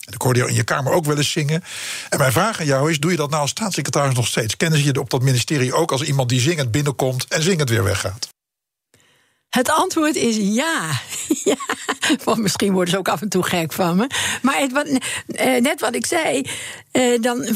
[0.09, 1.65] En ik hoorde jou in je kamer ook wel eens zingen.
[2.09, 4.57] En mijn vraag aan jou is: doe je dat nou als staatssecretaris nog steeds?
[4.57, 7.85] Kennen ze je op dat ministerie ook als iemand die zingend binnenkomt en zingend weer
[7.85, 8.29] weggaat?
[9.49, 10.91] Het antwoord is ja.
[11.45, 11.57] ja.
[12.25, 14.07] Want misschien worden ze ook af en toe gek van me.
[14.43, 14.87] Maar het, wat,
[15.27, 16.47] eh, net wat ik zei,
[16.91, 17.49] eh, dan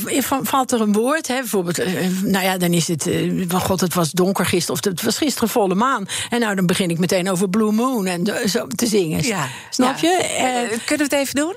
[0.42, 1.28] valt er een woord.
[1.28, 3.10] Hè, bijvoorbeeld, eh, nou ja, dan is het.
[3.48, 4.80] van God, het was donker gisteren.
[4.80, 6.06] Of het was gisteren volle maan.
[6.30, 9.22] En nou, dan begin ik meteen over Blue Moon en zo te zingen.
[9.22, 10.78] Ja, Snap je?
[10.84, 11.56] kunnen we het even doen?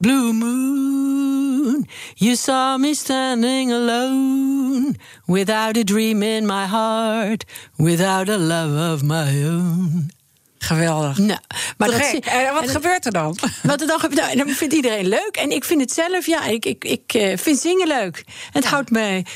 [0.00, 4.94] Blue moon, you saw me standing alone,
[5.26, 7.44] without a dream in my heart,
[7.76, 10.10] without a love of my own.
[10.58, 11.18] Geweldig.
[11.18, 11.40] Nou,
[11.76, 13.38] maar dat, en wat gebeurt er dan?
[13.62, 15.36] Wat er dan gebeurt, nou, dan vindt iedereen leuk.
[15.40, 18.24] En ik vind het zelf, ja, ik, ik, ik uh, vind zingen leuk.
[18.52, 19.26] Het houdt mij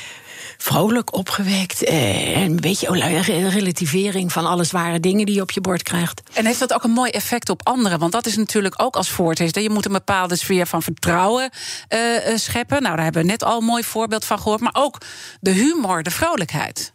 [0.57, 1.83] vrolijk opgewekt.
[1.83, 6.21] Eh, een beetje een relativering van alle zware dingen die je op je bord krijgt.
[6.33, 7.99] En heeft dat ook een mooi effect op anderen?
[7.99, 9.55] Want dat is natuurlijk ook als voortest.
[9.55, 11.49] Je moet een bepaalde sfeer van vertrouwen
[11.89, 11.99] uh,
[12.35, 12.81] scheppen.
[12.81, 14.61] Nou, daar hebben we net al een mooi voorbeeld van gehoord.
[14.61, 14.97] Maar ook
[15.39, 16.93] de humor, de vrolijkheid.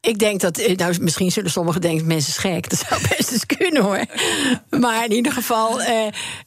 [0.00, 2.70] Ik denk dat, eh, nou, misschien zullen sommigen denken mensen gek.
[2.70, 4.04] Dat zou best eens kunnen hoor.
[4.80, 6.06] Maar in ieder geval eh,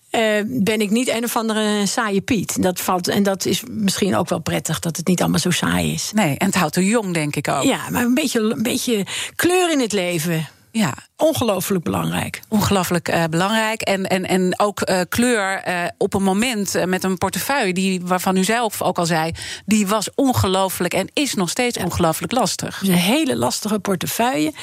[0.10, 2.62] eh, ben ik niet een of andere saaie Piet.
[2.62, 5.94] Dat valt, en dat is misschien ook wel prettig dat het niet allemaal zo saai
[5.94, 6.12] is.
[6.14, 7.64] Nee, en het houdt er jong, denk ik ook.
[7.64, 10.48] Ja, maar een beetje, een beetje kleur in het leven.
[10.76, 12.42] Ja, ongelooflijk belangrijk.
[12.50, 13.82] Ongelooflijk uh, belangrijk.
[13.82, 18.38] En, en, en ook uh, kleur uh, op een moment met een portefeuille, die, waarvan
[18.38, 19.32] u zelf ook al zei,
[19.66, 21.84] die was ongelooflijk en is nog steeds ja.
[21.84, 22.82] ongelooflijk lastig.
[22.82, 24.54] Een hele lastige portefeuille.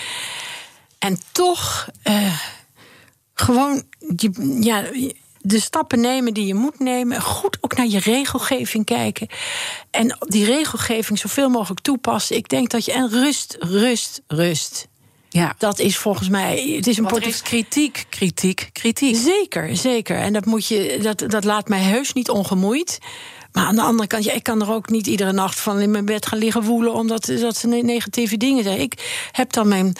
[0.98, 1.88] En toch
[3.34, 4.84] gewoon die, ja,
[5.38, 7.20] de stappen nemen die je moet nemen.
[7.20, 9.28] Goed ook naar je regelgeving kijken.
[9.90, 12.36] En die regelgeving zoveel mogelijk toepassen.
[12.36, 12.92] Ik denk dat je.
[12.92, 14.88] En rust, rust, rust.
[15.32, 15.54] Ja.
[15.58, 16.72] Dat is volgens mij.
[16.76, 17.06] Het is een
[17.42, 19.16] kritiek, kritiek, kritiek.
[19.16, 20.16] Zeker, zeker.
[20.16, 22.98] En dat, moet je, dat, dat laat mij heus niet ongemoeid.
[23.52, 25.90] Maar aan de andere kant, ja, ik kan er ook niet iedere nacht van in
[25.90, 26.92] mijn bed gaan liggen woelen.
[26.92, 28.80] omdat dat ze negatieve dingen zijn.
[28.80, 29.96] Ik heb dan mijn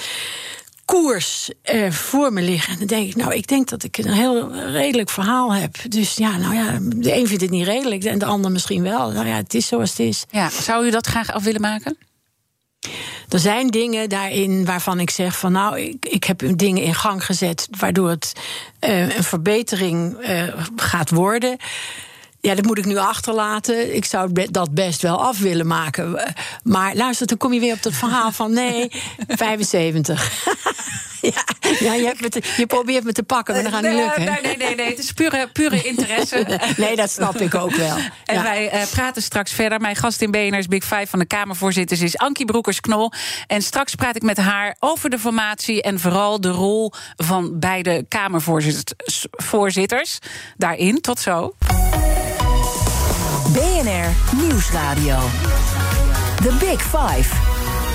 [0.84, 2.72] koers eh, voor me liggen.
[2.72, 5.76] En dan denk ik, nou, ik denk dat ik een heel redelijk verhaal heb.
[5.88, 9.10] Dus ja, nou ja, de een vindt het niet redelijk en de ander misschien wel.
[9.10, 10.24] Nou ja, het is zoals het is.
[10.30, 11.96] Ja, zou u dat graag af willen maken?
[13.30, 17.24] Er zijn dingen daarin waarvan ik zeg van nou, ik, ik heb dingen in gang
[17.24, 18.32] gezet waardoor het
[18.80, 20.42] uh, een verbetering uh,
[20.76, 21.56] gaat worden.
[22.40, 23.94] Ja, dat moet ik nu achterlaten.
[23.94, 26.34] Ik zou dat best wel af willen maken.
[26.62, 28.90] Maar luister, dan kom je weer op dat verhaal van nee,
[29.28, 31.08] 75.
[31.34, 31.44] ja,
[31.78, 34.24] ja je, hebt me je probeert me te pakken, maar dat gaat niet lukken.
[34.24, 36.60] Nee, nee, nee, nee, het is pure, pure interesse.
[36.76, 37.96] nee, dat snap ik ook wel.
[38.24, 39.80] En wij uh, praten straks verder.
[39.80, 43.12] Mijn gast in BNR's Big Five van de Kamervoorzitters is Ankie Broekers-Knol.
[43.46, 48.04] En straks praat ik met haar over de formatie en vooral de rol van beide
[48.08, 50.18] Kamervoorzitters
[50.56, 51.00] daarin.
[51.00, 51.54] Tot zo.
[53.52, 55.18] BNR Nieuwsradio.
[56.42, 57.34] The Big Five.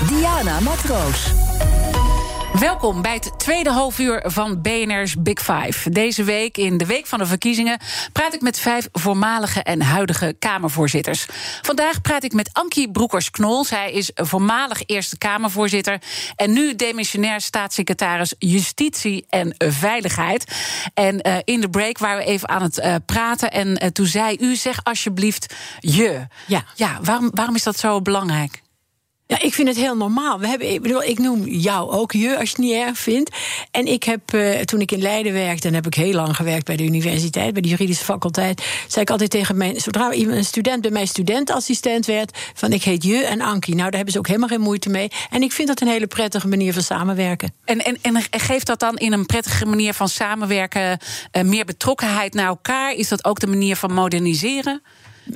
[0.08, 1.32] Diana Matroos.
[2.60, 5.90] Welkom bij het tweede halfuur van BNR's Big Five.
[5.90, 7.78] Deze week, in de week van de verkiezingen,
[8.12, 11.26] praat ik met vijf voormalige en huidige Kamervoorzitters.
[11.62, 13.64] Vandaag praat ik met Ankie Broekers-Knol.
[13.64, 16.00] Zij is voormalig Eerste Kamervoorzitter
[16.36, 20.54] en nu demissionair staatssecretaris Justitie en Veiligheid.
[20.94, 24.06] En uh, in de break waren we even aan het uh, praten en uh, toen
[24.06, 26.26] zei u, zeg alsjeblieft je.
[26.46, 28.64] Ja, ja waarom, waarom is dat zo belangrijk?
[29.28, 30.38] Ja, ik vind het heel normaal.
[30.38, 33.30] We hebben, ik, bedoel, ik noem jou ook je, als je het niet erg vindt.
[33.70, 36.64] En ik heb, uh, toen ik in Leiden werkte, en heb ik heel lang gewerkt
[36.64, 40.80] bij de universiteit, bij de juridische faculteit, zei ik altijd tegen mijn, zodra een student
[40.80, 43.74] bij mij studentassistent werd, van ik heet je en Ankie.
[43.74, 45.08] Nou, daar hebben ze ook helemaal geen moeite mee.
[45.30, 47.52] En ik vind dat een hele prettige manier van samenwerken.
[47.64, 50.98] En, en, en geeft dat dan in een prettige manier van samenwerken
[51.32, 52.92] uh, meer betrokkenheid naar elkaar?
[52.92, 54.82] Is dat ook de manier van moderniseren?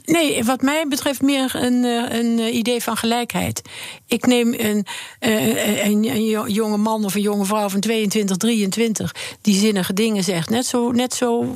[0.05, 3.63] Nee, wat mij betreft meer een, eh, een eh, idee van gelijkheid.
[4.07, 4.87] Ik neem een,
[5.19, 9.15] eh, een, een, jonge man of een jonge vrouw van 22, 23...
[9.41, 10.51] die zinnige dingen zegt.
[10.51, 11.55] Net zo, net zo,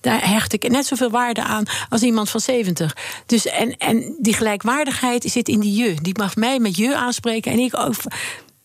[0.00, 2.96] daar hecht ik net zoveel waarde aan als iemand van 70.
[3.26, 5.94] Dus, en, en die gelijkwaardigheid zit in die je.
[6.02, 7.94] Die mag mij met je aanspreken en ik ook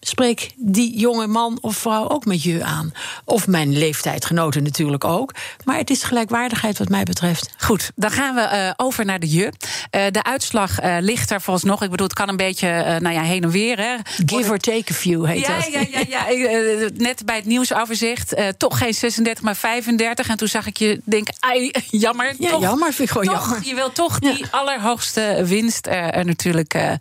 [0.02, 2.92] spreek die jonge man of vrouw ook met je aan.
[3.26, 5.34] Of mijn leeftijdgenoten natuurlijk ook.
[5.64, 7.50] Maar het is gelijkwaardigheid wat mij betreft.
[7.58, 9.44] Goed, dan gaan we uh, over naar de je.
[9.46, 11.84] Uh, de uitslag uh, ligt er nog.
[11.84, 13.78] Ik bedoel, het kan een beetje nou ja, heen en weer.
[13.78, 13.96] Hè.
[14.26, 15.72] Give or take a few heet ja, dat.
[15.72, 16.90] Ja, ja, ja.
[16.94, 18.36] net bij het nieuwsoverzicht.
[18.58, 20.28] toch geen 36, maar 35.
[20.28, 22.36] En toen zag ik je denken, ai, jammer.
[22.40, 23.68] Ja, toch, jammer vind ik gewoon toch, jammer.
[23.68, 27.00] Je wil toch die allerhoogste winst er natuurlijk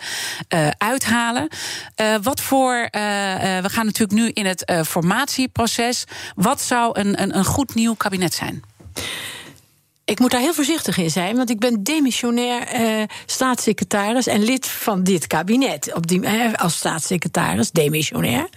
[0.79, 1.49] uithalen.
[2.23, 2.90] wat voor
[3.63, 6.05] we gaan natuurlijk nu in het uh, formatieproces.
[6.35, 8.63] Wat zou een, een, een goed nieuw kabinet zijn?
[10.11, 14.67] Ik moet daar heel voorzichtig in zijn, want ik ben demissionair eh, staatssecretaris en lid
[14.67, 15.95] van dit kabinet.
[15.95, 18.49] Op die, eh, als staatssecretaris, demissionair.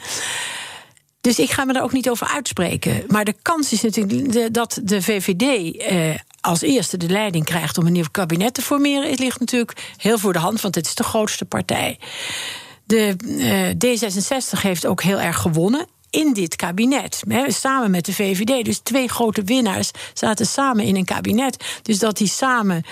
[1.21, 3.03] Dus ik ga me daar ook niet over uitspreken.
[3.07, 7.85] Maar de kans is natuurlijk dat de VVD eh, als eerste de leiding krijgt om
[7.85, 9.09] een nieuw kabinet te formeren.
[9.09, 11.99] Het ligt natuurlijk heel voor de hand, want het is de grootste partij.
[12.93, 17.23] De D66 heeft ook heel erg gewonnen in dit kabinet.
[17.47, 18.65] samen met de VVD.
[18.65, 21.79] Dus twee grote winnaars zaten samen in een kabinet.
[21.81, 22.83] Dus dat die samen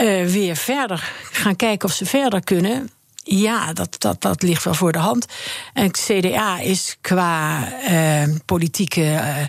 [0.00, 2.90] uh, weer verder gaan kijken of ze verder kunnen.
[3.22, 5.26] Ja, dat, dat, dat ligt wel voor de hand.
[5.72, 9.48] En CDA is qua uh, politieke.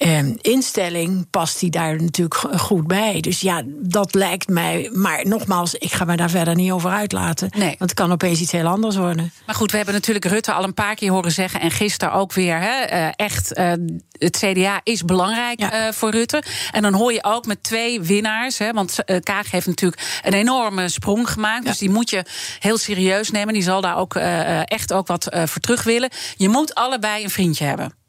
[0.00, 3.20] Ehm, instelling past die daar natuurlijk goed bij.
[3.20, 4.90] Dus ja, dat lijkt mij.
[4.92, 7.48] Maar nogmaals, ik ga me daar verder niet over uitlaten.
[7.56, 7.74] Nee.
[7.78, 9.32] Want het kan opeens iets heel anders worden.
[9.46, 11.60] Maar goed, we hebben natuurlijk Rutte al een paar keer horen zeggen.
[11.60, 12.60] En gisteren ook weer.
[12.60, 13.72] Hè, uh, echt, uh,
[14.12, 15.86] het CDA is belangrijk ja.
[15.86, 16.42] uh, voor Rutte.
[16.72, 18.58] En dan hoor je ook met twee winnaars.
[18.58, 21.64] Hè, want Kaag heeft natuurlijk een enorme sprong gemaakt.
[21.64, 21.70] Ja.
[21.70, 22.24] Dus die moet je
[22.58, 23.54] heel serieus nemen.
[23.54, 24.14] Die zal daar ook
[24.64, 26.10] echt ook wat voor terug willen.
[26.36, 27.99] Je moet allebei een vriendje hebben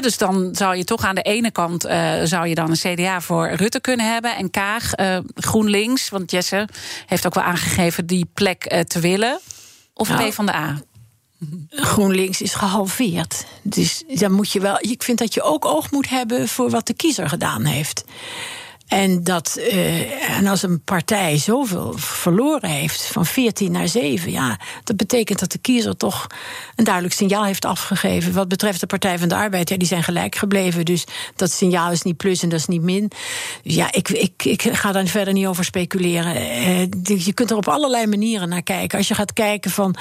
[0.00, 3.20] dus dan zou je toch aan de ene kant uh, zou je dan een CDA
[3.20, 6.68] voor Rutte kunnen hebben en Kaag uh, GroenLinks, want Jesse
[7.06, 9.40] heeft ook wel aangegeven die plek uh, te willen.
[9.94, 10.80] Of nou, P van de A.
[11.70, 13.44] GroenLinks is gehalveerd.
[13.62, 14.76] Dus dan moet je wel.
[14.80, 18.04] Ik vind dat je ook oog moet hebben voor wat de kiezer gedaan heeft.
[18.90, 24.58] En, dat, uh, en als een partij zoveel verloren heeft, van 14 naar 7, ja,
[24.84, 26.26] dat betekent dat de kiezer toch
[26.76, 28.32] een duidelijk signaal heeft afgegeven.
[28.32, 30.84] Wat betreft de Partij van de Arbeid, ja, die zijn gelijk gebleven.
[30.84, 31.04] Dus
[31.36, 33.10] dat signaal is niet plus en dat is niet min.
[33.62, 36.36] Ja, ik, ik, ik ga daar verder niet over speculeren.
[36.36, 38.98] Uh, je kunt er op allerlei manieren naar kijken.
[38.98, 39.96] Als je gaat kijken van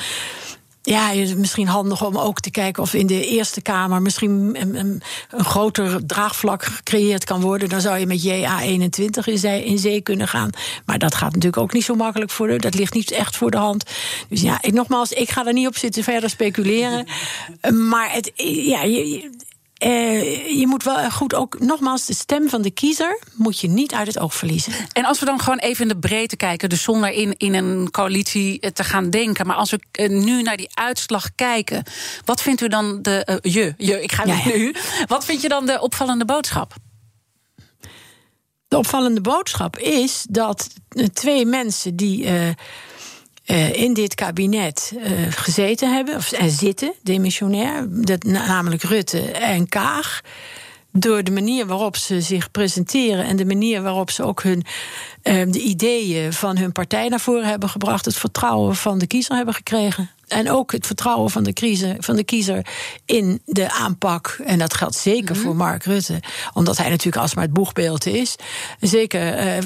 [0.89, 5.01] ja, misschien handig om ook te kijken of in de Eerste Kamer misschien een, een,
[5.29, 7.69] een groter draagvlak gecreëerd kan worden.
[7.69, 10.49] Dan zou je met JA21 in zee, in zee kunnen gaan.
[10.85, 12.57] Maar dat gaat natuurlijk ook niet zo makkelijk voor de.
[12.57, 13.83] Dat ligt niet echt voor de hand.
[14.29, 17.07] Dus ja, ik, nogmaals, ik ga er niet op zitten verder speculeren.
[17.89, 19.29] maar het, ja, je,
[19.79, 23.93] uh, je moet wel goed ook, nogmaals, de stem van de kiezer moet je niet
[23.93, 24.73] uit het oog verliezen.
[24.93, 27.91] En als we dan gewoon even in de breedte kijken, dus zonder in, in een
[27.91, 31.83] coalitie te gaan denken, maar als we nu naar die uitslag kijken,
[32.25, 33.39] wat vindt u dan de.
[33.43, 34.55] Uh, je, je, ik ga ja, ja.
[34.55, 34.75] nu.
[35.07, 36.73] Wat vind je dan de opvallende boodschap?
[38.67, 40.67] De opvallende boodschap is dat
[41.13, 42.49] twee mensen die uh,
[43.57, 50.21] in dit kabinet uh, gezeten hebben, of, en zitten, demissionair, dat, namelijk Rutte en Kaag.
[50.91, 54.63] Door de manier waarop ze zich presenteren en de manier waarop ze ook hun,
[55.23, 59.35] uh, de ideeën van hun partij naar voren hebben gebracht, het vertrouwen van de kiezer
[59.35, 60.09] hebben gekregen.
[60.27, 62.65] En ook het vertrouwen van de, kiezer, van de kiezer
[63.05, 64.39] in de aanpak.
[64.45, 65.41] En dat geldt zeker mm -hmm.
[65.41, 66.19] voor Mark Rutte.
[66.53, 68.35] Omdat hij natuurlijk alsmaar het boegbeeld is.
[68.79, 69.21] Zeker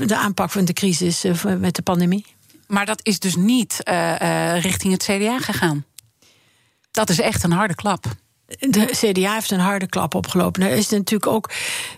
[0.08, 1.24] de aanpak van de crisis
[1.60, 2.26] met de pandemie.
[2.67, 5.86] Maar dat is dus niet uh, uh, richting het CDA gegaan.
[6.91, 8.06] Dat is echt een harde klap.
[8.60, 10.62] De CDA heeft een harde klap opgelopen.
[10.62, 11.49] Er is natuurlijk ook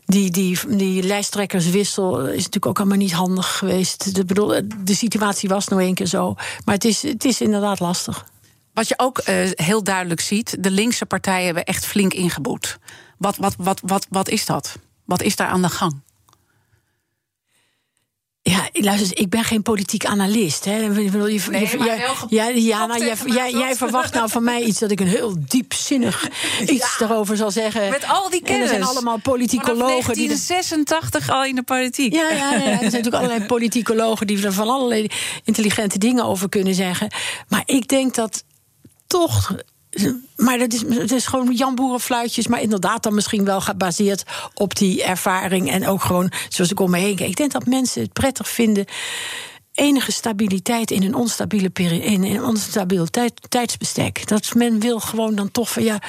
[0.05, 4.15] die, die, die lijsttrekkerswissel is natuurlijk ook allemaal niet handig geweest.
[4.15, 6.33] De, bedoel, de situatie was nog één keer zo.
[6.65, 8.25] Maar het is, het is inderdaad lastig.
[8.73, 12.77] Wat je ook uh, heel duidelijk ziet, de linkse partijen hebben echt flink ingeboet.
[13.17, 14.75] Wat, wat, wat, wat, wat is dat?
[15.05, 16.01] Wat is daar aan de gang?
[18.49, 20.65] Ja, luister, ik ben geen politiek analist.
[20.65, 20.75] Hè.
[20.75, 21.09] Je, je, je,
[21.49, 21.69] nee,
[22.29, 25.35] ja, ja, nou, jij, jij, jij, verwacht nou van mij iets dat ik een heel
[25.47, 26.27] diepzinnig
[26.61, 27.89] iets ja, erover zal zeggen.
[27.89, 28.69] Met al die kennis.
[28.69, 30.13] En er zijn allemaal politicologen.
[30.13, 32.13] die 86 al in de politiek.
[32.13, 35.07] Ja, ja, ja, er zijn natuurlijk allerlei politicologen die er van allerlei
[35.43, 37.11] intelligente dingen over kunnen zeggen.
[37.47, 38.43] Maar ik denk dat
[39.07, 39.55] toch
[40.35, 42.47] maar dat is, het is gewoon Jan Boerenfluitjes.
[42.47, 45.71] Maar inderdaad dan misschien wel gebaseerd op die ervaring.
[45.71, 47.29] En ook gewoon zoals ik om me heen kijk.
[47.29, 48.85] Ik denk dat mensen het prettig vinden
[49.75, 54.27] enige stabiliteit in een onstabiele periode, in een onstabiel tijd, tijdsbestek.
[54.27, 56.01] Dat men wil gewoon dan toch van ja,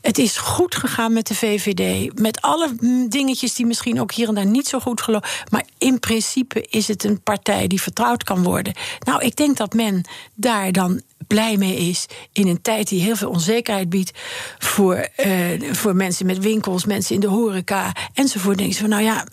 [0.00, 2.18] het is goed gegaan met de VVD.
[2.20, 2.74] Met alle
[3.08, 5.28] dingetjes die misschien ook hier en daar niet zo goed gelopen.
[5.48, 8.74] Maar in principe is het een partij die vertrouwd kan worden.
[9.00, 13.16] Nou, ik denk dat men daar dan blij mee is in een tijd die heel
[13.16, 14.18] veel onzekerheid biedt
[14.58, 18.58] voor, uh, voor mensen met winkels, mensen in de horeca enzovoort.
[18.58, 19.26] Denk ze van nou ja.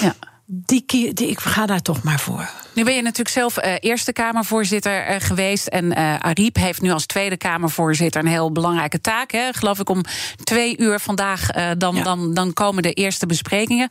[0.00, 0.14] ja
[0.50, 2.50] die, die, ik ga daar toch maar voor.
[2.72, 5.66] Nu ben je natuurlijk zelf uh, Eerste Kamervoorzitter uh, geweest.
[5.66, 9.30] En uh, Ariep heeft nu als Tweede Kamervoorzitter een heel belangrijke taak.
[9.32, 9.52] Hè.
[9.52, 10.02] Geloof ik om
[10.44, 11.46] twee uur vandaag
[11.78, 12.02] dan, ja.
[12.02, 13.88] dan, dan komen de eerste besprekingen.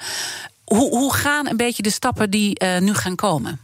[0.64, 3.60] Hoe, hoe gaan een beetje de stappen die nu gaan komen?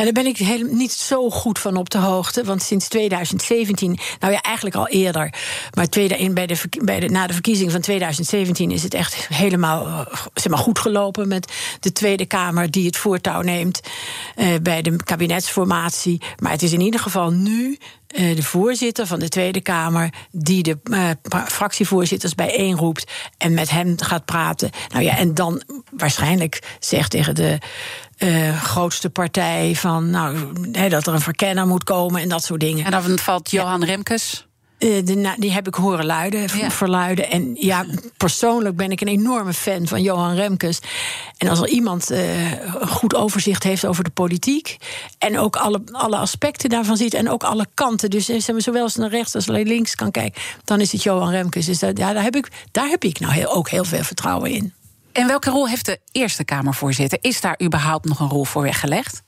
[0.00, 2.44] Ja, daar ben ik heel, niet zo goed van op de hoogte.
[2.44, 5.34] Want sinds 2017, nou ja, eigenlijk al eerder.
[5.74, 9.28] Maar tweede, in, bij de, bij de, na de verkiezing van 2017 is het echt
[9.28, 13.80] helemaal eh, zeg maar, goed gelopen met de Tweede Kamer die het voortouw neemt
[14.36, 16.22] uh, bij de kabinetsformatie.
[16.38, 17.78] Maar het is in ieder geval nu
[18.18, 21.10] uh, de voorzitter van de Tweede Kamer die de uh,
[21.46, 24.70] fractievoorzitters bijeenroept en met hem gaat praten.
[24.88, 27.58] Nou ja, en dan waarschijnlijk zegt tegen de
[28.22, 30.36] uh, grootste partij van nou,
[30.72, 32.84] he, dat er een verkenner moet komen en dat soort dingen.
[32.84, 33.86] En dan valt Johan ja.
[33.86, 34.48] Remkes.
[34.78, 36.70] Uh, de, die heb ik horen luiden, ja.
[36.70, 37.30] verluiden.
[37.30, 37.84] En ja,
[38.16, 40.78] persoonlijk ben ik een enorme fan van Johan Remkes.
[41.36, 44.76] En als er iemand uh, een goed overzicht heeft over de politiek...
[45.18, 48.10] en ook alle, alle aspecten daarvan ziet en ook alle kanten...
[48.10, 50.42] dus zowel als naar rechts als naar links kan kijken...
[50.64, 51.66] dan is het Johan Remkes.
[51.66, 54.50] Dus dat, ja, daar, heb ik, daar heb ik nou heel, ook heel veel vertrouwen
[54.50, 54.72] in.
[55.12, 57.18] En welke rol heeft de Eerste Kamervoorzitter?
[57.20, 59.22] Is daar überhaupt nog een rol voor weggelegd?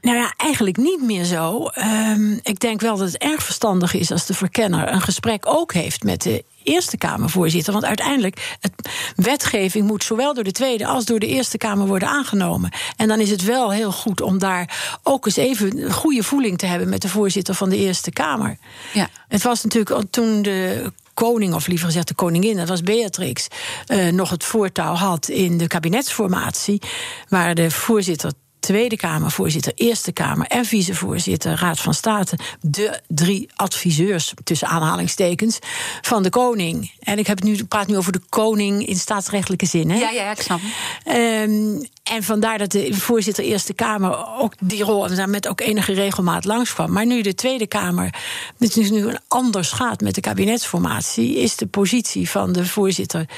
[0.00, 1.70] Nou ja, eigenlijk niet meer zo.
[1.78, 5.72] Um, ik denk wel dat het erg verstandig is als de verkenner een gesprek ook
[5.72, 7.72] heeft met de Eerste Kamervoorzitter.
[7.72, 12.08] Want uiteindelijk, het wetgeving moet zowel door de Tweede als door de Eerste Kamer worden
[12.08, 12.70] aangenomen.
[12.96, 16.58] En dan is het wel heel goed om daar ook eens even een goede voeling
[16.58, 18.58] te hebben met de voorzitter van de Eerste Kamer.
[18.92, 19.08] Ja.
[19.28, 23.48] Het was natuurlijk toen de koning, of liever gezegd de koningin, dat was Beatrix,
[23.88, 26.82] uh, nog het voortouw had in de kabinetsformatie,
[27.28, 28.32] waar de voorzitter
[28.64, 35.58] Tweede Kamervoorzitter, Eerste Kamer en vicevoorzitter Raad van State de drie adviseurs, tussen aanhalingstekens,
[36.02, 36.92] van de koning.
[37.00, 39.90] En ik heb nu, praat nu over de koning in staatsrechtelijke zin.
[39.90, 39.98] Hè?
[39.98, 40.60] Ja, ja, ik snap.
[41.06, 45.60] Um, en vandaar dat de voorzitter Eerste Kamer ook die rol en daar met ook
[45.60, 46.92] enige regelmaat langskwam.
[46.92, 48.14] Maar nu de Tweede Kamer
[48.58, 53.28] het dus nu een anders gaat met de kabinetsformatie, is de positie van de voorzitter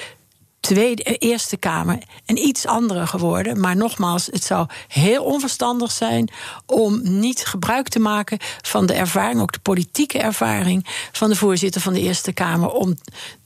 [0.60, 3.60] Tweede, Eerste Kamer een iets andere geworden.
[3.60, 6.30] Maar nogmaals, het zou heel onverstandig zijn
[6.66, 11.80] om niet gebruik te maken van de ervaring, ook de politieke ervaring van de voorzitter
[11.80, 12.94] van de Eerste Kamer, om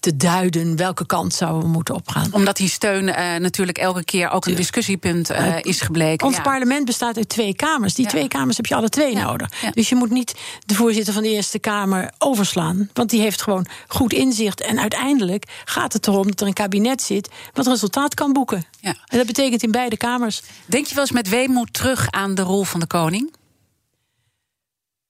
[0.00, 2.28] te duiden welke kant zouden we moeten opgaan.
[2.32, 6.26] Omdat die steun uh, natuurlijk elke keer ook een discussiepunt uh, is gebleken.
[6.26, 6.42] Ons ja.
[6.42, 7.94] parlement bestaat uit twee kamers.
[7.94, 8.10] Die ja.
[8.10, 9.24] twee kamers heb je alle twee ja.
[9.24, 9.50] nodig.
[9.74, 10.34] Dus je moet niet
[10.66, 12.90] de voorzitter van de Eerste Kamer overslaan.
[12.92, 14.60] Want die heeft gewoon goed inzicht.
[14.60, 18.64] En uiteindelijk gaat het erom dat er een kabinet zit wat resultaat kan boeken.
[18.80, 20.42] En dat betekent in beide kamers.
[20.66, 23.38] Denk je wel eens met weemoed terug aan de rol van de koning?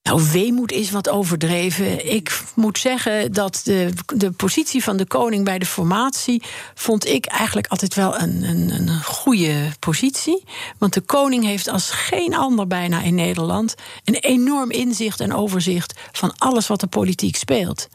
[0.03, 2.13] Nou, weemoed is wat overdreven.
[2.13, 6.43] Ik moet zeggen dat de, de positie van de koning bij de formatie.
[6.75, 10.43] vond ik eigenlijk altijd wel een, een, een goede positie.
[10.77, 13.75] Want de koning heeft als geen ander bijna in Nederland.
[14.03, 17.87] een enorm inzicht en overzicht van alles wat de politiek speelt.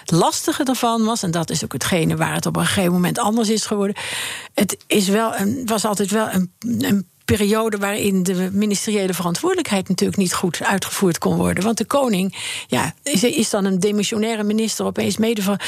[0.00, 3.18] Het lastige daarvan was, en dat is ook hetgene waar het op een gegeven moment
[3.18, 3.96] anders is geworden.
[4.54, 10.18] Het is wel een, was altijd wel een, een periode waarin de ministeriële verantwoordelijkheid natuurlijk
[10.18, 11.64] niet goed uitgevoerd kon worden.
[11.64, 12.36] Want de koning
[12.66, 15.58] ja, is, dan een demissionaire minister opeens mede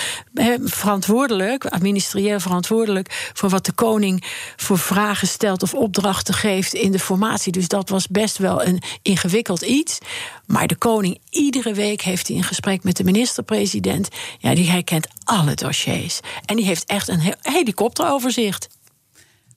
[0.64, 4.24] verantwoordelijk, ministerieel verantwoordelijk, voor wat de koning
[4.56, 7.52] voor vragen stelt of opdrachten geeft in de formatie.
[7.52, 9.98] Dus dat was best wel een ingewikkeld iets.
[10.46, 14.08] Maar de koning, iedere week heeft hij een gesprek met de minister-president.
[14.38, 16.20] Ja, die hij kent alle dossiers.
[16.44, 18.68] En die heeft echt een helikopteroverzicht.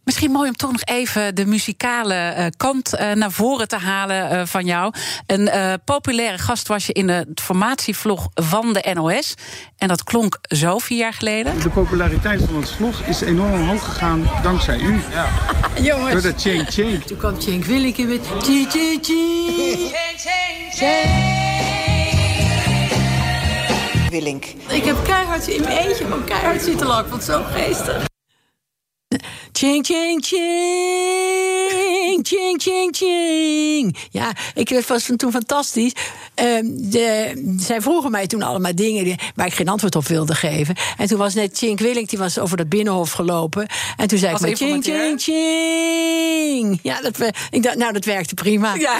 [0.04, 4.34] Misschien mooi om toch nog even de muzikale uh, kant uh, naar voren te halen
[4.34, 4.94] uh, van jou.
[5.26, 5.50] Een
[5.86, 9.34] populaire gast was je in de formatievlog van de NOS.
[9.78, 11.62] En dat klonk zo vier jaar geleden.
[11.62, 15.02] De populariteit van het vlog is enorm omhoog gegaan dankzij u.
[15.12, 15.30] Ja.
[15.82, 16.12] Jongens.
[16.12, 17.04] Door de Cenk Cenk.
[17.04, 18.22] Toen kwam Cenk Willeke met...
[18.44, 18.72] Cenk
[24.12, 24.46] Willink.
[24.68, 27.10] Ik heb keihard in mijn eentje gewoon keihard zitten lachen.
[27.10, 28.11] Want zo geestig.
[29.52, 31.72] Ching, ching, ching.
[32.24, 33.98] Ching, ching, ching.
[34.10, 35.94] Ja, ik was toen fantastisch.
[36.44, 40.76] Uh, de, zij vroegen mij toen allemaal dingen waar ik geen antwoord op wilde geven.
[40.98, 43.68] En toen was net Chink Willink, die was over dat binnenhof gelopen.
[43.98, 46.80] En toen zei ik maar ching, ching, ching.
[46.84, 47.18] Ja, dat,
[47.50, 48.76] ik dacht, nou, dat werkte prima.
[48.76, 48.98] Ja.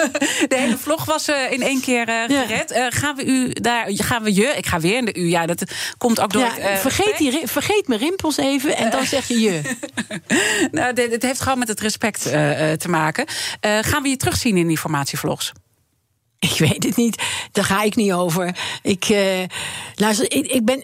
[0.48, 2.70] De hele vlog was uh, in één keer uh, gered.
[2.74, 2.90] Ja.
[2.90, 5.28] gaan we u daar, gaan we je, ik ga weer in de u.
[5.28, 5.62] Ja, dat
[5.98, 9.51] komt ook door ja, vergeet, die, vergeet mijn rimpels even en dan zeg je je.
[10.70, 12.32] nou, het heeft gewoon met het respect uh,
[12.72, 13.26] te maken.
[13.26, 15.52] Uh, gaan we je terugzien in die formatievlogs?
[16.50, 17.22] Ik weet het niet.
[17.52, 18.56] Daar ga ik niet over.
[18.82, 19.18] Ik, uh,
[19.94, 20.82] luister, ik, ik, ben,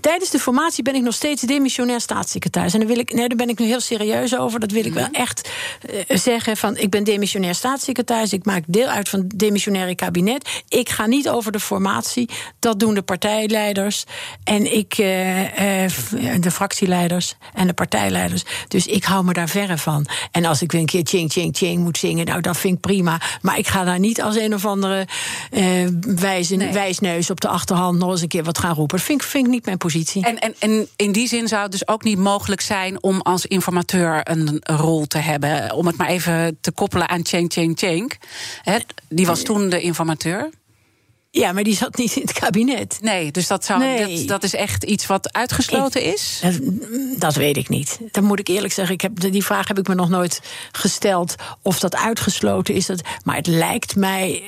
[0.00, 2.72] tijdens de formatie ben ik nog steeds demissionair staatssecretaris.
[2.72, 4.60] En daar, wil ik, nee, daar ben ik nu heel serieus over.
[4.60, 5.14] Dat wil ik wel mhm.
[5.14, 5.50] echt
[5.90, 6.56] uh, zeggen.
[6.56, 8.32] Van, ik ben demissionair staatssecretaris.
[8.32, 10.62] Ik maak deel uit van het demissionaire kabinet.
[10.68, 12.28] Ik ga niet over de formatie.
[12.58, 14.04] Dat doen de partijleiders.
[14.44, 15.06] En ik, uh,
[16.40, 18.44] de fractieleiders en de partijleiders.
[18.68, 20.06] Dus ik hou me daar verre van.
[20.30, 22.80] En als ik weer een keer ching, ching, ching moet zingen, nou, dat vind ik
[22.80, 23.20] prima.
[23.40, 25.06] Maar ik ga daar niet als een of andere
[25.50, 28.96] uh, wijze, wijsneus op de achterhand nog eens een keer wat gaan roepen.
[28.96, 30.24] Dat vind, ik, vind ik niet mijn positie.
[30.24, 33.46] En, en, en in die zin zou het dus ook niet mogelijk zijn om als
[33.46, 35.72] informateur een, rol te hebben.
[35.72, 38.20] Om het maar even te koppelen aan Cheng Cheng Cheng.
[39.08, 40.50] Die was toen de informateur.
[41.34, 42.98] Ja, maar die zat niet in het kabinet.
[43.00, 44.18] Nee, dus dat, zou, nee.
[44.18, 46.42] dat, dat, is echt iets wat uitgesloten is?
[47.16, 47.98] Dat, weet ik niet.
[48.10, 50.40] Dan moet ik eerlijk zeggen, ik heb, die vraag heb ik me nog nooit
[50.72, 51.34] gesteld.
[51.62, 52.86] Of dat uitgesloten is.
[52.86, 54.42] Dat, maar het lijkt mij.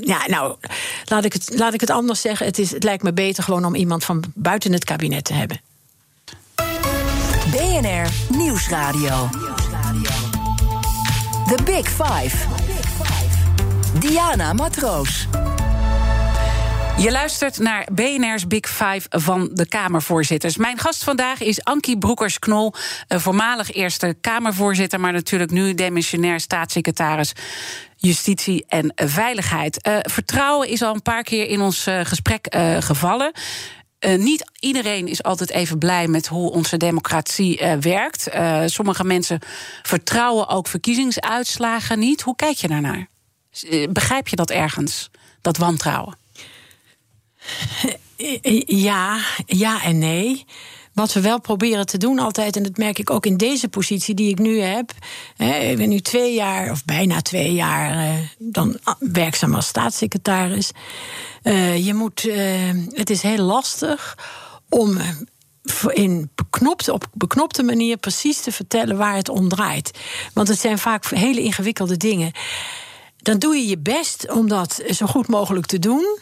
[0.00, 0.56] ja, nou,
[1.04, 2.46] laat ik, het, laat ik het anders zeggen.
[2.46, 5.60] Het, is, het lijkt me beter gewoon om iemand van buiten het kabinet te hebben.
[7.50, 9.28] BNR Nieuwsradio.
[11.46, 12.36] The Big Five.
[13.98, 15.26] Diana Matroos.
[16.98, 20.56] Je luistert naar BNR's Big Five van de Kamervoorzitters.
[20.56, 22.72] Mijn gast vandaag is Ankie Broekers-Knol,
[23.08, 27.32] voormalig Eerste Kamervoorzitter, maar natuurlijk nu demissionair staatssecretaris
[27.96, 29.86] Justitie en Veiligheid.
[29.88, 33.32] Uh, vertrouwen is al een paar keer in ons uh, gesprek gevallen.
[34.16, 38.28] niet iedereen is altijd even blij met hoe onze democratie werkt.
[38.66, 39.38] sommige mensen
[39.82, 42.20] vertrouwen ook verkiezingsuitslagen niet.
[42.22, 43.06] Hoe kijk je daarnaar?
[43.90, 46.24] Begrijp je dat ergens, dat wantrouwen?
[48.66, 50.44] Ja, ja en nee.
[50.96, 54.14] Wat we wel proberen te doen altijd, en dat merk ik ook in deze positie
[54.14, 54.92] die ik nu heb.
[55.70, 60.70] ik ben nu twee jaar, of bijna twee jaar, eh, dan werkzaam als staatssecretaris.
[61.42, 64.18] Eh, je moet, eh, het is heel lastig
[64.68, 64.98] om
[65.88, 69.98] in beknopte, op beknopte manier precies te vertellen waar het om draait.
[70.32, 72.32] Want het zijn vaak hele ingewikkelde dingen.
[73.16, 76.18] Dan doe je je best om dat zo goed mogelijk te doen.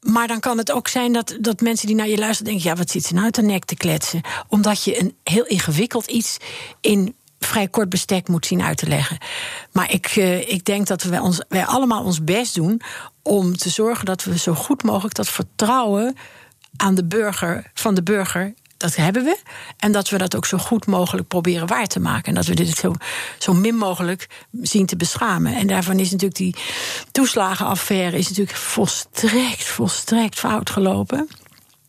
[0.00, 2.76] Maar dan kan het ook zijn dat, dat mensen die naar je luisteren denken: ja,
[2.76, 4.20] wat zit ze nou uit de nek te kletsen?
[4.48, 6.36] Omdat je een heel ingewikkeld iets
[6.80, 9.18] in vrij kort bestek moet zien uit te leggen.
[9.72, 12.80] Maar ik, uh, ik denk dat wij, ons, wij allemaal ons best doen
[13.22, 16.16] om te zorgen dat we zo goed mogelijk dat vertrouwen
[16.76, 19.38] aan de burger, van de burger dat hebben we.
[19.76, 22.24] En dat we dat ook zo goed mogelijk proberen waar te maken.
[22.24, 22.94] En dat we dit zo,
[23.38, 24.26] zo min mogelijk
[24.62, 25.54] zien te beschamen.
[25.54, 26.56] En daarvan is natuurlijk die
[27.12, 31.28] toeslagenaffaire is natuurlijk volstrekt, volstrekt fout gelopen.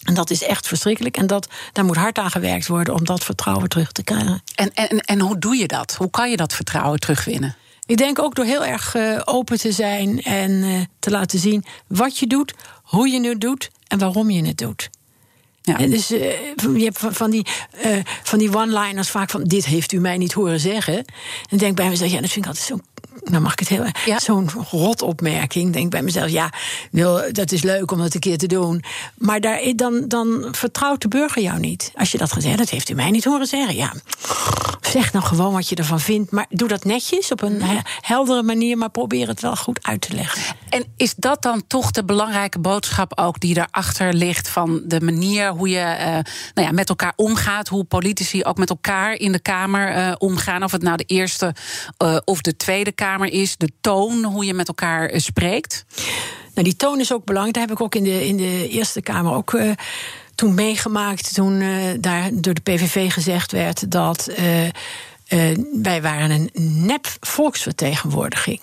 [0.02, 1.18] En dat is echt verschrikkelijk.
[1.18, 4.44] En dat, daar moet hard aan gewerkt worden om dat vertrouwen terug te krijgen.
[4.56, 5.96] En, en, en hoe doe je dat?
[5.96, 7.56] Hoe kan je dat vertrouwen terugwinnen?
[7.86, 11.66] Ik denk ook door heel erg uh, open te zijn en uh, te laten zien
[11.88, 14.90] wat je doet, hoe je het doet en waarom je het doet.
[15.62, 15.80] Ja.
[15.80, 16.20] En dus uh,
[16.78, 17.46] je hebt van die,
[17.86, 19.44] uh, van die one-liners vaak van...
[19.44, 21.06] dit heeft u mij niet horen zeggen.
[21.50, 22.80] En denk bij mezelf, ja, dat vind ik altijd zo
[23.24, 24.20] nou mag ik het heel ja.
[24.20, 25.74] zo'n rotopmerking.
[25.74, 26.50] Denk bij mezelf, ja,
[26.92, 28.84] wil, dat is leuk om dat een keer te doen.
[29.18, 31.92] Maar daar, dan, dan vertrouwt de burger jou niet.
[31.96, 33.76] Als je dat gezegd, dat heeft u mij niet horen zeggen.
[33.76, 33.94] Ja,
[34.82, 36.32] zeg nou gewoon wat je ervan vindt.
[36.32, 37.62] Maar doe dat netjes, op een
[38.02, 40.56] heldere manier, maar probeer het wel goed uit te leggen.
[40.70, 45.50] En is dat dan toch de belangrijke boodschap ook die daarachter ligt van de manier
[45.50, 46.06] hoe je uh,
[46.54, 50.64] nou ja, met elkaar omgaat, hoe politici ook met elkaar in de Kamer uh, omgaan,
[50.64, 51.56] of het nou de eerste
[52.04, 55.86] uh, of de Tweede Kamer is, de toon, hoe je met elkaar spreekt?
[56.54, 57.56] Nou, die toon is ook belangrijk.
[57.56, 59.60] Daar heb ik ook in de, in de Eerste Kamer ook
[60.36, 61.34] toen meegemaakt.
[61.34, 61.64] Toen
[62.00, 64.30] daar door de PVV gezegd werd dat
[65.82, 66.50] wij waren een
[66.86, 68.60] nep volksvertegenwoordiging.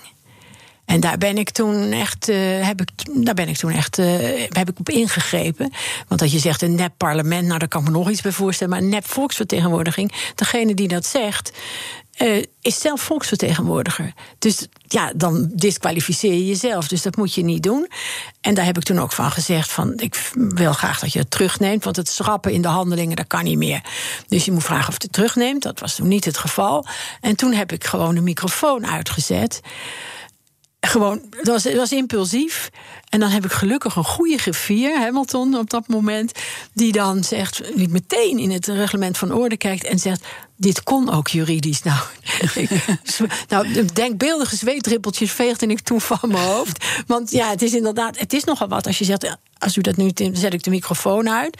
[0.88, 2.26] En daar ben ik toen echt,
[2.60, 2.88] heb ik,
[3.24, 4.06] daar ben ik toen echt, uh,
[4.48, 5.72] heb ik op ingegrepen.
[6.08, 8.32] Want dat je zegt een nep parlement, nou daar kan ik me nog iets bij
[8.32, 11.52] voorstellen, maar een nep volksvertegenwoordiging, degene die dat zegt,
[12.18, 14.12] uh, is zelf volksvertegenwoordiger.
[14.38, 16.88] Dus ja, dan disqualificeer je jezelf.
[16.88, 17.90] Dus dat moet je niet doen.
[18.40, 21.30] En daar heb ik toen ook van gezegd: van ik wil graag dat je het
[21.30, 21.84] terugneemt.
[21.84, 23.82] Want het schrappen in de handelingen, dat kan niet meer.
[24.28, 25.62] Dus je moet vragen of het terugneemt.
[25.62, 26.86] Dat was toen niet het geval.
[27.20, 29.60] En toen heb ik gewoon de microfoon uitgezet
[30.80, 32.70] gewoon, het was, was impulsief.
[33.08, 36.32] En dan heb ik gelukkig een goede griffier, Hamilton, op dat moment.
[36.72, 40.26] Die dan zegt, niet meteen in het reglement van orde kijkt en zegt:
[40.60, 41.82] Dit kon ook juridisch.
[41.82, 42.00] Nou,
[43.48, 46.84] nou denkbeeldige zweetdruppeltjes veegde ik toen van mijn hoofd.
[47.06, 49.96] Want ja, het is inderdaad, het is nogal wat als je zegt: als u dat
[49.96, 51.56] nu, zet ik de microfoon uit.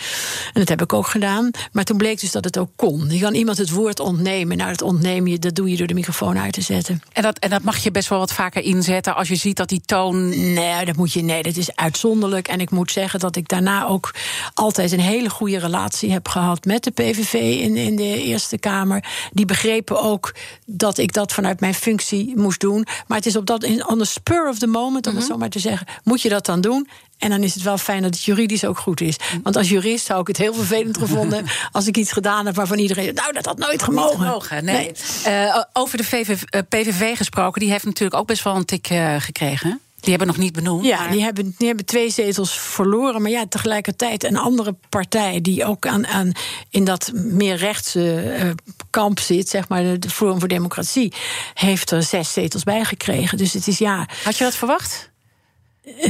[0.47, 1.51] En dat heb ik ook gedaan.
[1.73, 3.11] Maar toen bleek dus dat het ook kon.
[3.11, 4.57] Je kan iemand het woord ontnemen.
[4.57, 7.03] Nou, dat ontneem je, dat doe je door de microfoon uit te zetten.
[7.13, 9.69] En dat, en dat mag je best wel wat vaker inzetten als je ziet dat
[9.69, 10.29] die toon.
[10.53, 11.23] Nee, dat moet je.
[11.23, 12.49] Nee, dat is uitzonderlijk.
[12.49, 14.15] En ik moet zeggen dat ik daarna ook
[14.55, 19.05] altijd een hele goede relatie heb gehad met de PVV in, in de Eerste Kamer.
[19.33, 20.35] Die begrepen ook
[20.67, 22.87] dat ik dat vanuit mijn functie moest doen.
[23.07, 25.49] Maar het is op dat, on the spur of the moment, om het zo maar
[25.49, 26.89] te zeggen, moet je dat dan doen.
[27.19, 29.17] En dan is het wel fijn dat het juridisch ook goed is.
[29.43, 32.79] Want als jurist zou ik het heel vervelend gevonden als ik iets gedaan heb waarvan
[32.79, 33.15] iedereen.
[33.15, 34.19] Nou, dat had nooit gemogen.
[34.19, 34.93] gemogen nee.
[35.25, 38.91] Eh, over de VV, eh, PVV gesproken, die heeft natuurlijk ook best wel een tik
[38.91, 39.81] uh, gekregen.
[40.01, 40.85] Die hebben nog niet benoemd.
[40.85, 41.11] Ja, maar...
[41.11, 43.23] die, hebben, die hebben twee zetels verloren.
[43.23, 46.33] Maar ja, tegelijkertijd een andere partij die ook aan, aan
[46.71, 48.51] in dat meer rechtse uh,
[48.91, 51.13] kamp zit, zeg maar, de, de Forum voor Democratie,
[51.55, 53.39] heeft er zes zetels bij gekregen.
[53.39, 54.09] Dus het is ja.
[54.25, 55.08] Had je dat verwacht?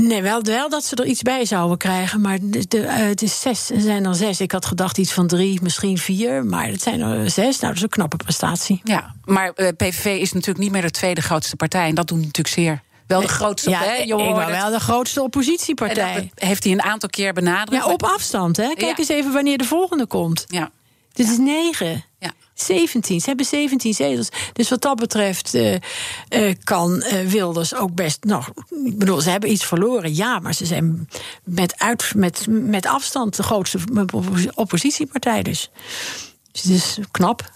[0.01, 2.21] Nee, wel, wel dat ze er iets bij zouden krijgen.
[2.21, 4.41] Maar de, de, uh, het is zes, er zijn er zes.
[4.41, 6.45] Ik had gedacht iets van drie, misschien vier.
[6.45, 7.59] Maar het zijn er zes.
[7.59, 8.81] Nou, dat is een knappe prestatie.
[8.85, 11.89] Ja, maar uh, PVV is natuurlijk niet meer de tweede grootste partij.
[11.89, 12.83] En dat doet natuurlijk zeer.
[13.07, 13.95] Wel de grootste, ja, hè?
[13.95, 16.15] Ik wel de grootste oppositiepartij.
[16.15, 17.85] Dat heeft hij een aantal keer benadrukt.
[17.85, 18.67] Ja, op afstand, hè?
[18.67, 18.97] Kijk ja.
[18.97, 20.45] eens even wanneer de volgende komt.
[20.49, 20.71] Ja.
[21.13, 21.33] Dit ja.
[21.33, 22.05] is negen.
[22.19, 22.31] Ja.
[22.63, 23.21] 17.
[23.21, 24.29] Ze hebben 17 zetels.
[24.53, 25.73] Dus wat dat betreft uh,
[26.29, 28.25] uh, kan uh, Wilders ook best.
[28.25, 28.43] Nou,
[28.85, 31.09] ik bedoel, ze hebben iets verloren, ja, maar ze zijn
[31.45, 33.79] met, uit, met, met afstand de grootste
[34.55, 35.43] oppositiepartij.
[35.43, 35.71] Dus,
[36.53, 37.51] dus het is knap.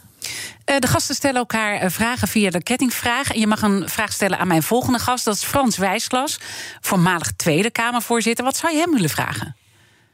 [0.65, 3.35] De gasten stellen elkaar vragen via de kettingvraag.
[3.35, 5.25] Je mag een vraag stellen aan mijn volgende gast.
[5.25, 6.39] Dat is Frans Wijsglas,
[6.81, 8.45] voormalig Tweede Kamervoorzitter.
[8.45, 9.57] Wat zou je hem willen vragen?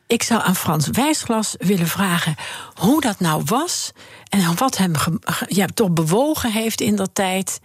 [0.09, 2.35] Ik zou aan Frans Wijsglas willen vragen
[2.75, 3.93] hoe dat nou was.
[4.29, 4.93] En wat hem
[5.49, 7.61] ja, toch bewogen heeft in dat tijd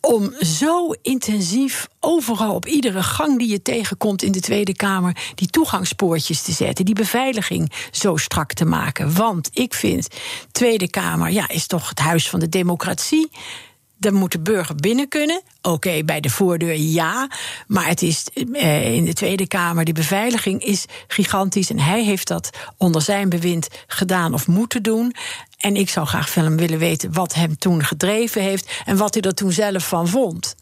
[0.00, 5.48] om zo intensief overal op iedere gang die je tegenkomt in de Tweede Kamer die
[5.48, 9.14] toegangspoortjes te zetten, die beveiliging zo strak te maken.
[9.14, 10.08] Want ik vind
[10.52, 13.30] Tweede Kamer ja, is toch het huis van de democratie.
[14.02, 15.42] Dan moet de burger binnen kunnen.
[15.62, 17.30] Oké, bij de voordeur ja.
[17.66, 21.70] Maar het is eh, in de Tweede Kamer, die beveiliging is gigantisch.
[21.70, 25.14] En hij heeft dat onder zijn bewind gedaan of moeten doen.
[25.58, 28.82] En ik zou graag van hem willen weten wat hem toen gedreven heeft.
[28.84, 30.54] En wat hij er toen zelf van vond.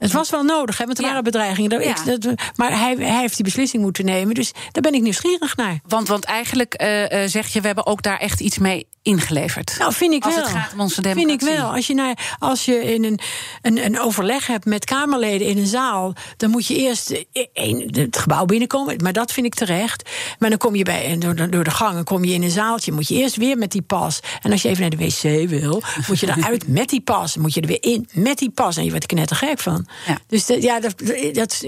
[0.00, 1.08] Het was wel nodig, hè, want er ja.
[1.10, 1.80] waren bedreigingen.
[1.80, 1.88] Ja.
[1.88, 4.34] Ik, dat, maar hij, hij, heeft die beslissing moeten nemen.
[4.34, 5.80] Dus daar ben ik nieuwsgierig naar.
[5.86, 9.76] Want, want eigenlijk uh, uh, zeg je, we hebben ook daar echt iets mee ingeleverd.
[9.78, 10.42] Nou, vind ik als wel.
[10.42, 11.38] het gaat om onze democratie.
[11.38, 11.72] Vind ik wel.
[11.72, 13.18] Als je, naar, als je in een,
[13.62, 18.16] een, een overleg hebt met Kamerleden in een zaal, dan moet je eerst een, het
[18.16, 18.96] gebouw binnenkomen.
[19.02, 20.10] Maar dat vind ik terecht.
[20.38, 22.92] Maar dan kom je bij, door, door de gangen kom je in een zaaltje.
[22.92, 24.20] Moet je eerst weer met die pas.
[24.42, 27.36] En als je even naar de wc wil, moet je eruit met die pas.
[27.36, 28.76] Moet je er weer in met die pas.
[28.76, 29.86] En je wordt knettergek van.
[30.06, 30.18] Ja.
[30.26, 30.94] Dus de, ja, dat,
[31.32, 31.62] dat,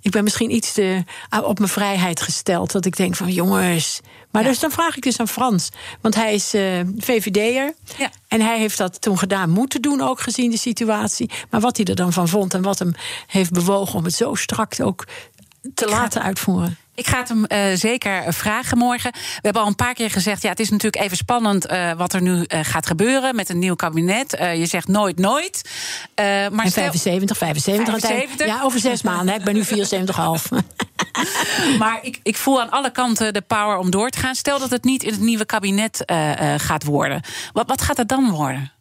[0.00, 1.04] ik ben misschien iets te
[1.42, 2.72] op mijn vrijheid gesteld.
[2.72, 4.00] Dat ik denk van jongens.
[4.30, 4.48] Maar ja.
[4.48, 5.68] dus dan vraag ik dus aan Frans.
[6.00, 7.74] Want hij is uh, VVD'er.
[7.98, 8.10] Ja.
[8.28, 11.30] En hij heeft dat toen gedaan moeten doen, ook gezien de situatie.
[11.50, 12.94] Maar wat hij er dan van vond en wat hem
[13.26, 15.06] heeft bewogen om het zo strak ook
[15.74, 16.78] te laten uitvoeren.
[16.98, 19.12] Ik ga het hem uh, zeker vragen morgen.
[19.12, 22.12] We hebben al een paar keer gezegd: ja, het is natuurlijk even spannend uh, wat
[22.12, 24.30] er nu uh, gaat gebeuren met een nieuw kabinet.
[24.30, 25.70] je zegt nooit, nooit.
[26.16, 28.46] maar en 75, 75, 75.
[28.46, 29.34] Ja, over zes maanden.
[29.34, 29.70] Ik ben nu 74,5.
[31.78, 34.34] maar ik, ik voel aan alle kanten de power om door te gaan.
[34.34, 36.02] Stel dat het niet in het nieuwe kabinet
[36.56, 37.22] gaat worden.
[37.52, 38.72] Wat, wat gaat het dan worden?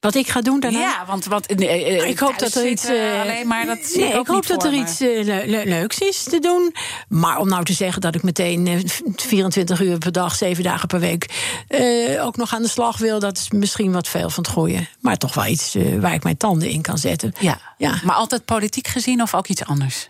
[0.00, 0.78] Wat ik ga doen daarna?
[0.78, 2.90] Ja, want wat, nee, ik hoop dat er iets.
[2.90, 4.76] Uh, alleen maar dat zie nee, ik, ik hoop dat er me.
[4.76, 6.74] iets uh, le le leuks is te doen.
[7.08, 8.80] Maar om nou te zeggen dat ik meteen uh,
[9.16, 11.26] 24 uur per dag, 7 dagen per week.
[11.68, 14.88] eh, ook nog aan de slag wil, dat is misschien wat veel van het gooien.
[15.00, 17.32] Maar toch wel iets eh, waar ik mijn tanden in kan zetten.
[17.38, 17.60] Ja.
[17.78, 18.00] ja.
[18.04, 20.08] Maar altijd politiek gezien of ook iets anders?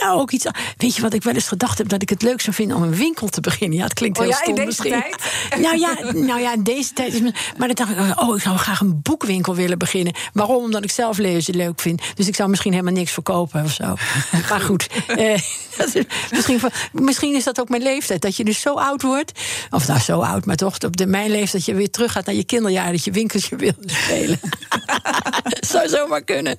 [0.00, 0.46] Ja, ook iets.
[0.76, 1.88] Weet je wat ik wel eens gedacht heb?
[1.88, 3.78] Dat ik het leuk zou vinden om een winkel te beginnen.
[3.78, 4.90] Ja, het klinkt heel oh, ja, stom in misschien.
[4.90, 5.16] Tijd?
[5.62, 7.20] Nou ja, nou ja, in deze tijd is
[7.56, 10.14] Maar dan dacht ik, oh, ik zou graag een boekwinkel willen beginnen.
[10.32, 10.62] Waarom?
[10.62, 12.02] Omdat ik zelf lezen leuk vind.
[12.14, 13.94] Dus ik zou misschien helemaal niks verkopen of zo.
[14.50, 15.38] maar goed, eh,
[16.30, 16.60] misschien,
[16.92, 18.22] misschien is dat ook mijn leeftijd.
[18.22, 19.32] Dat je dus zo oud wordt.
[19.70, 21.52] Of nou, zo oud, maar toch op de, mijn leeftijd.
[21.52, 22.92] Dat je weer terug gaat naar je kinderjaar.
[22.92, 24.40] Dat je winkeltje wil spelen.
[25.72, 26.58] zou zomaar kunnen.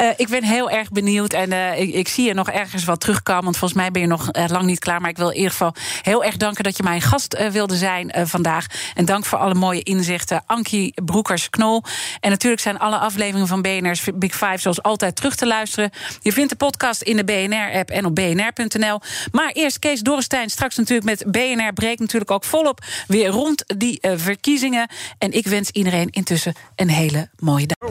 [0.00, 1.32] Uh, ik ben heel erg benieuwd.
[1.32, 3.44] En uh, ik, zie je nog ergens wat terugkomen.
[3.44, 5.00] Want volgens mij ben je nog uh, lang niet klaar.
[5.00, 8.12] Maar ik wil in ieder geval heel erg danken dat je mijn gast wilde zijn
[8.26, 8.66] vandaag.
[8.94, 10.42] En dank voor alle mooie inzichten.
[10.46, 11.82] Ankie Broekers-Knol.
[12.20, 15.90] En natuurlijk zijn alle afleveringen van BNR's Big Five zoals altijd terug te luisteren.
[16.20, 19.00] Je vindt de podcast in de BNR-app en op bnr.nl.
[19.32, 20.50] Maar eerst Kees Dorrestein.
[20.50, 24.88] Straks natuurlijk met BNR breekt natuurlijk ook volop weer rond die verkiezingen.
[25.18, 27.90] En ik wens iedereen intussen een hele mooie dag.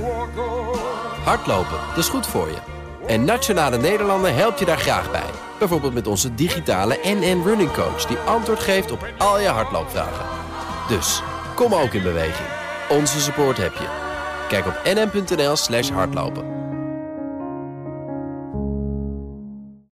[1.24, 2.58] Hardlopen, dat is goed voor je.
[3.08, 5.30] En Nationale Nederlanden helpt je daar graag bij.
[5.60, 8.06] Bijvoorbeeld met onze digitale NN Running Coach...
[8.06, 10.26] die antwoord geeft op al je hardloopvragen.
[10.88, 11.22] Dus,
[11.56, 12.48] kom ook in beweging.
[12.90, 13.88] Onze support heb je.
[14.48, 16.61] Kijk op nn.nl slash hardlopen.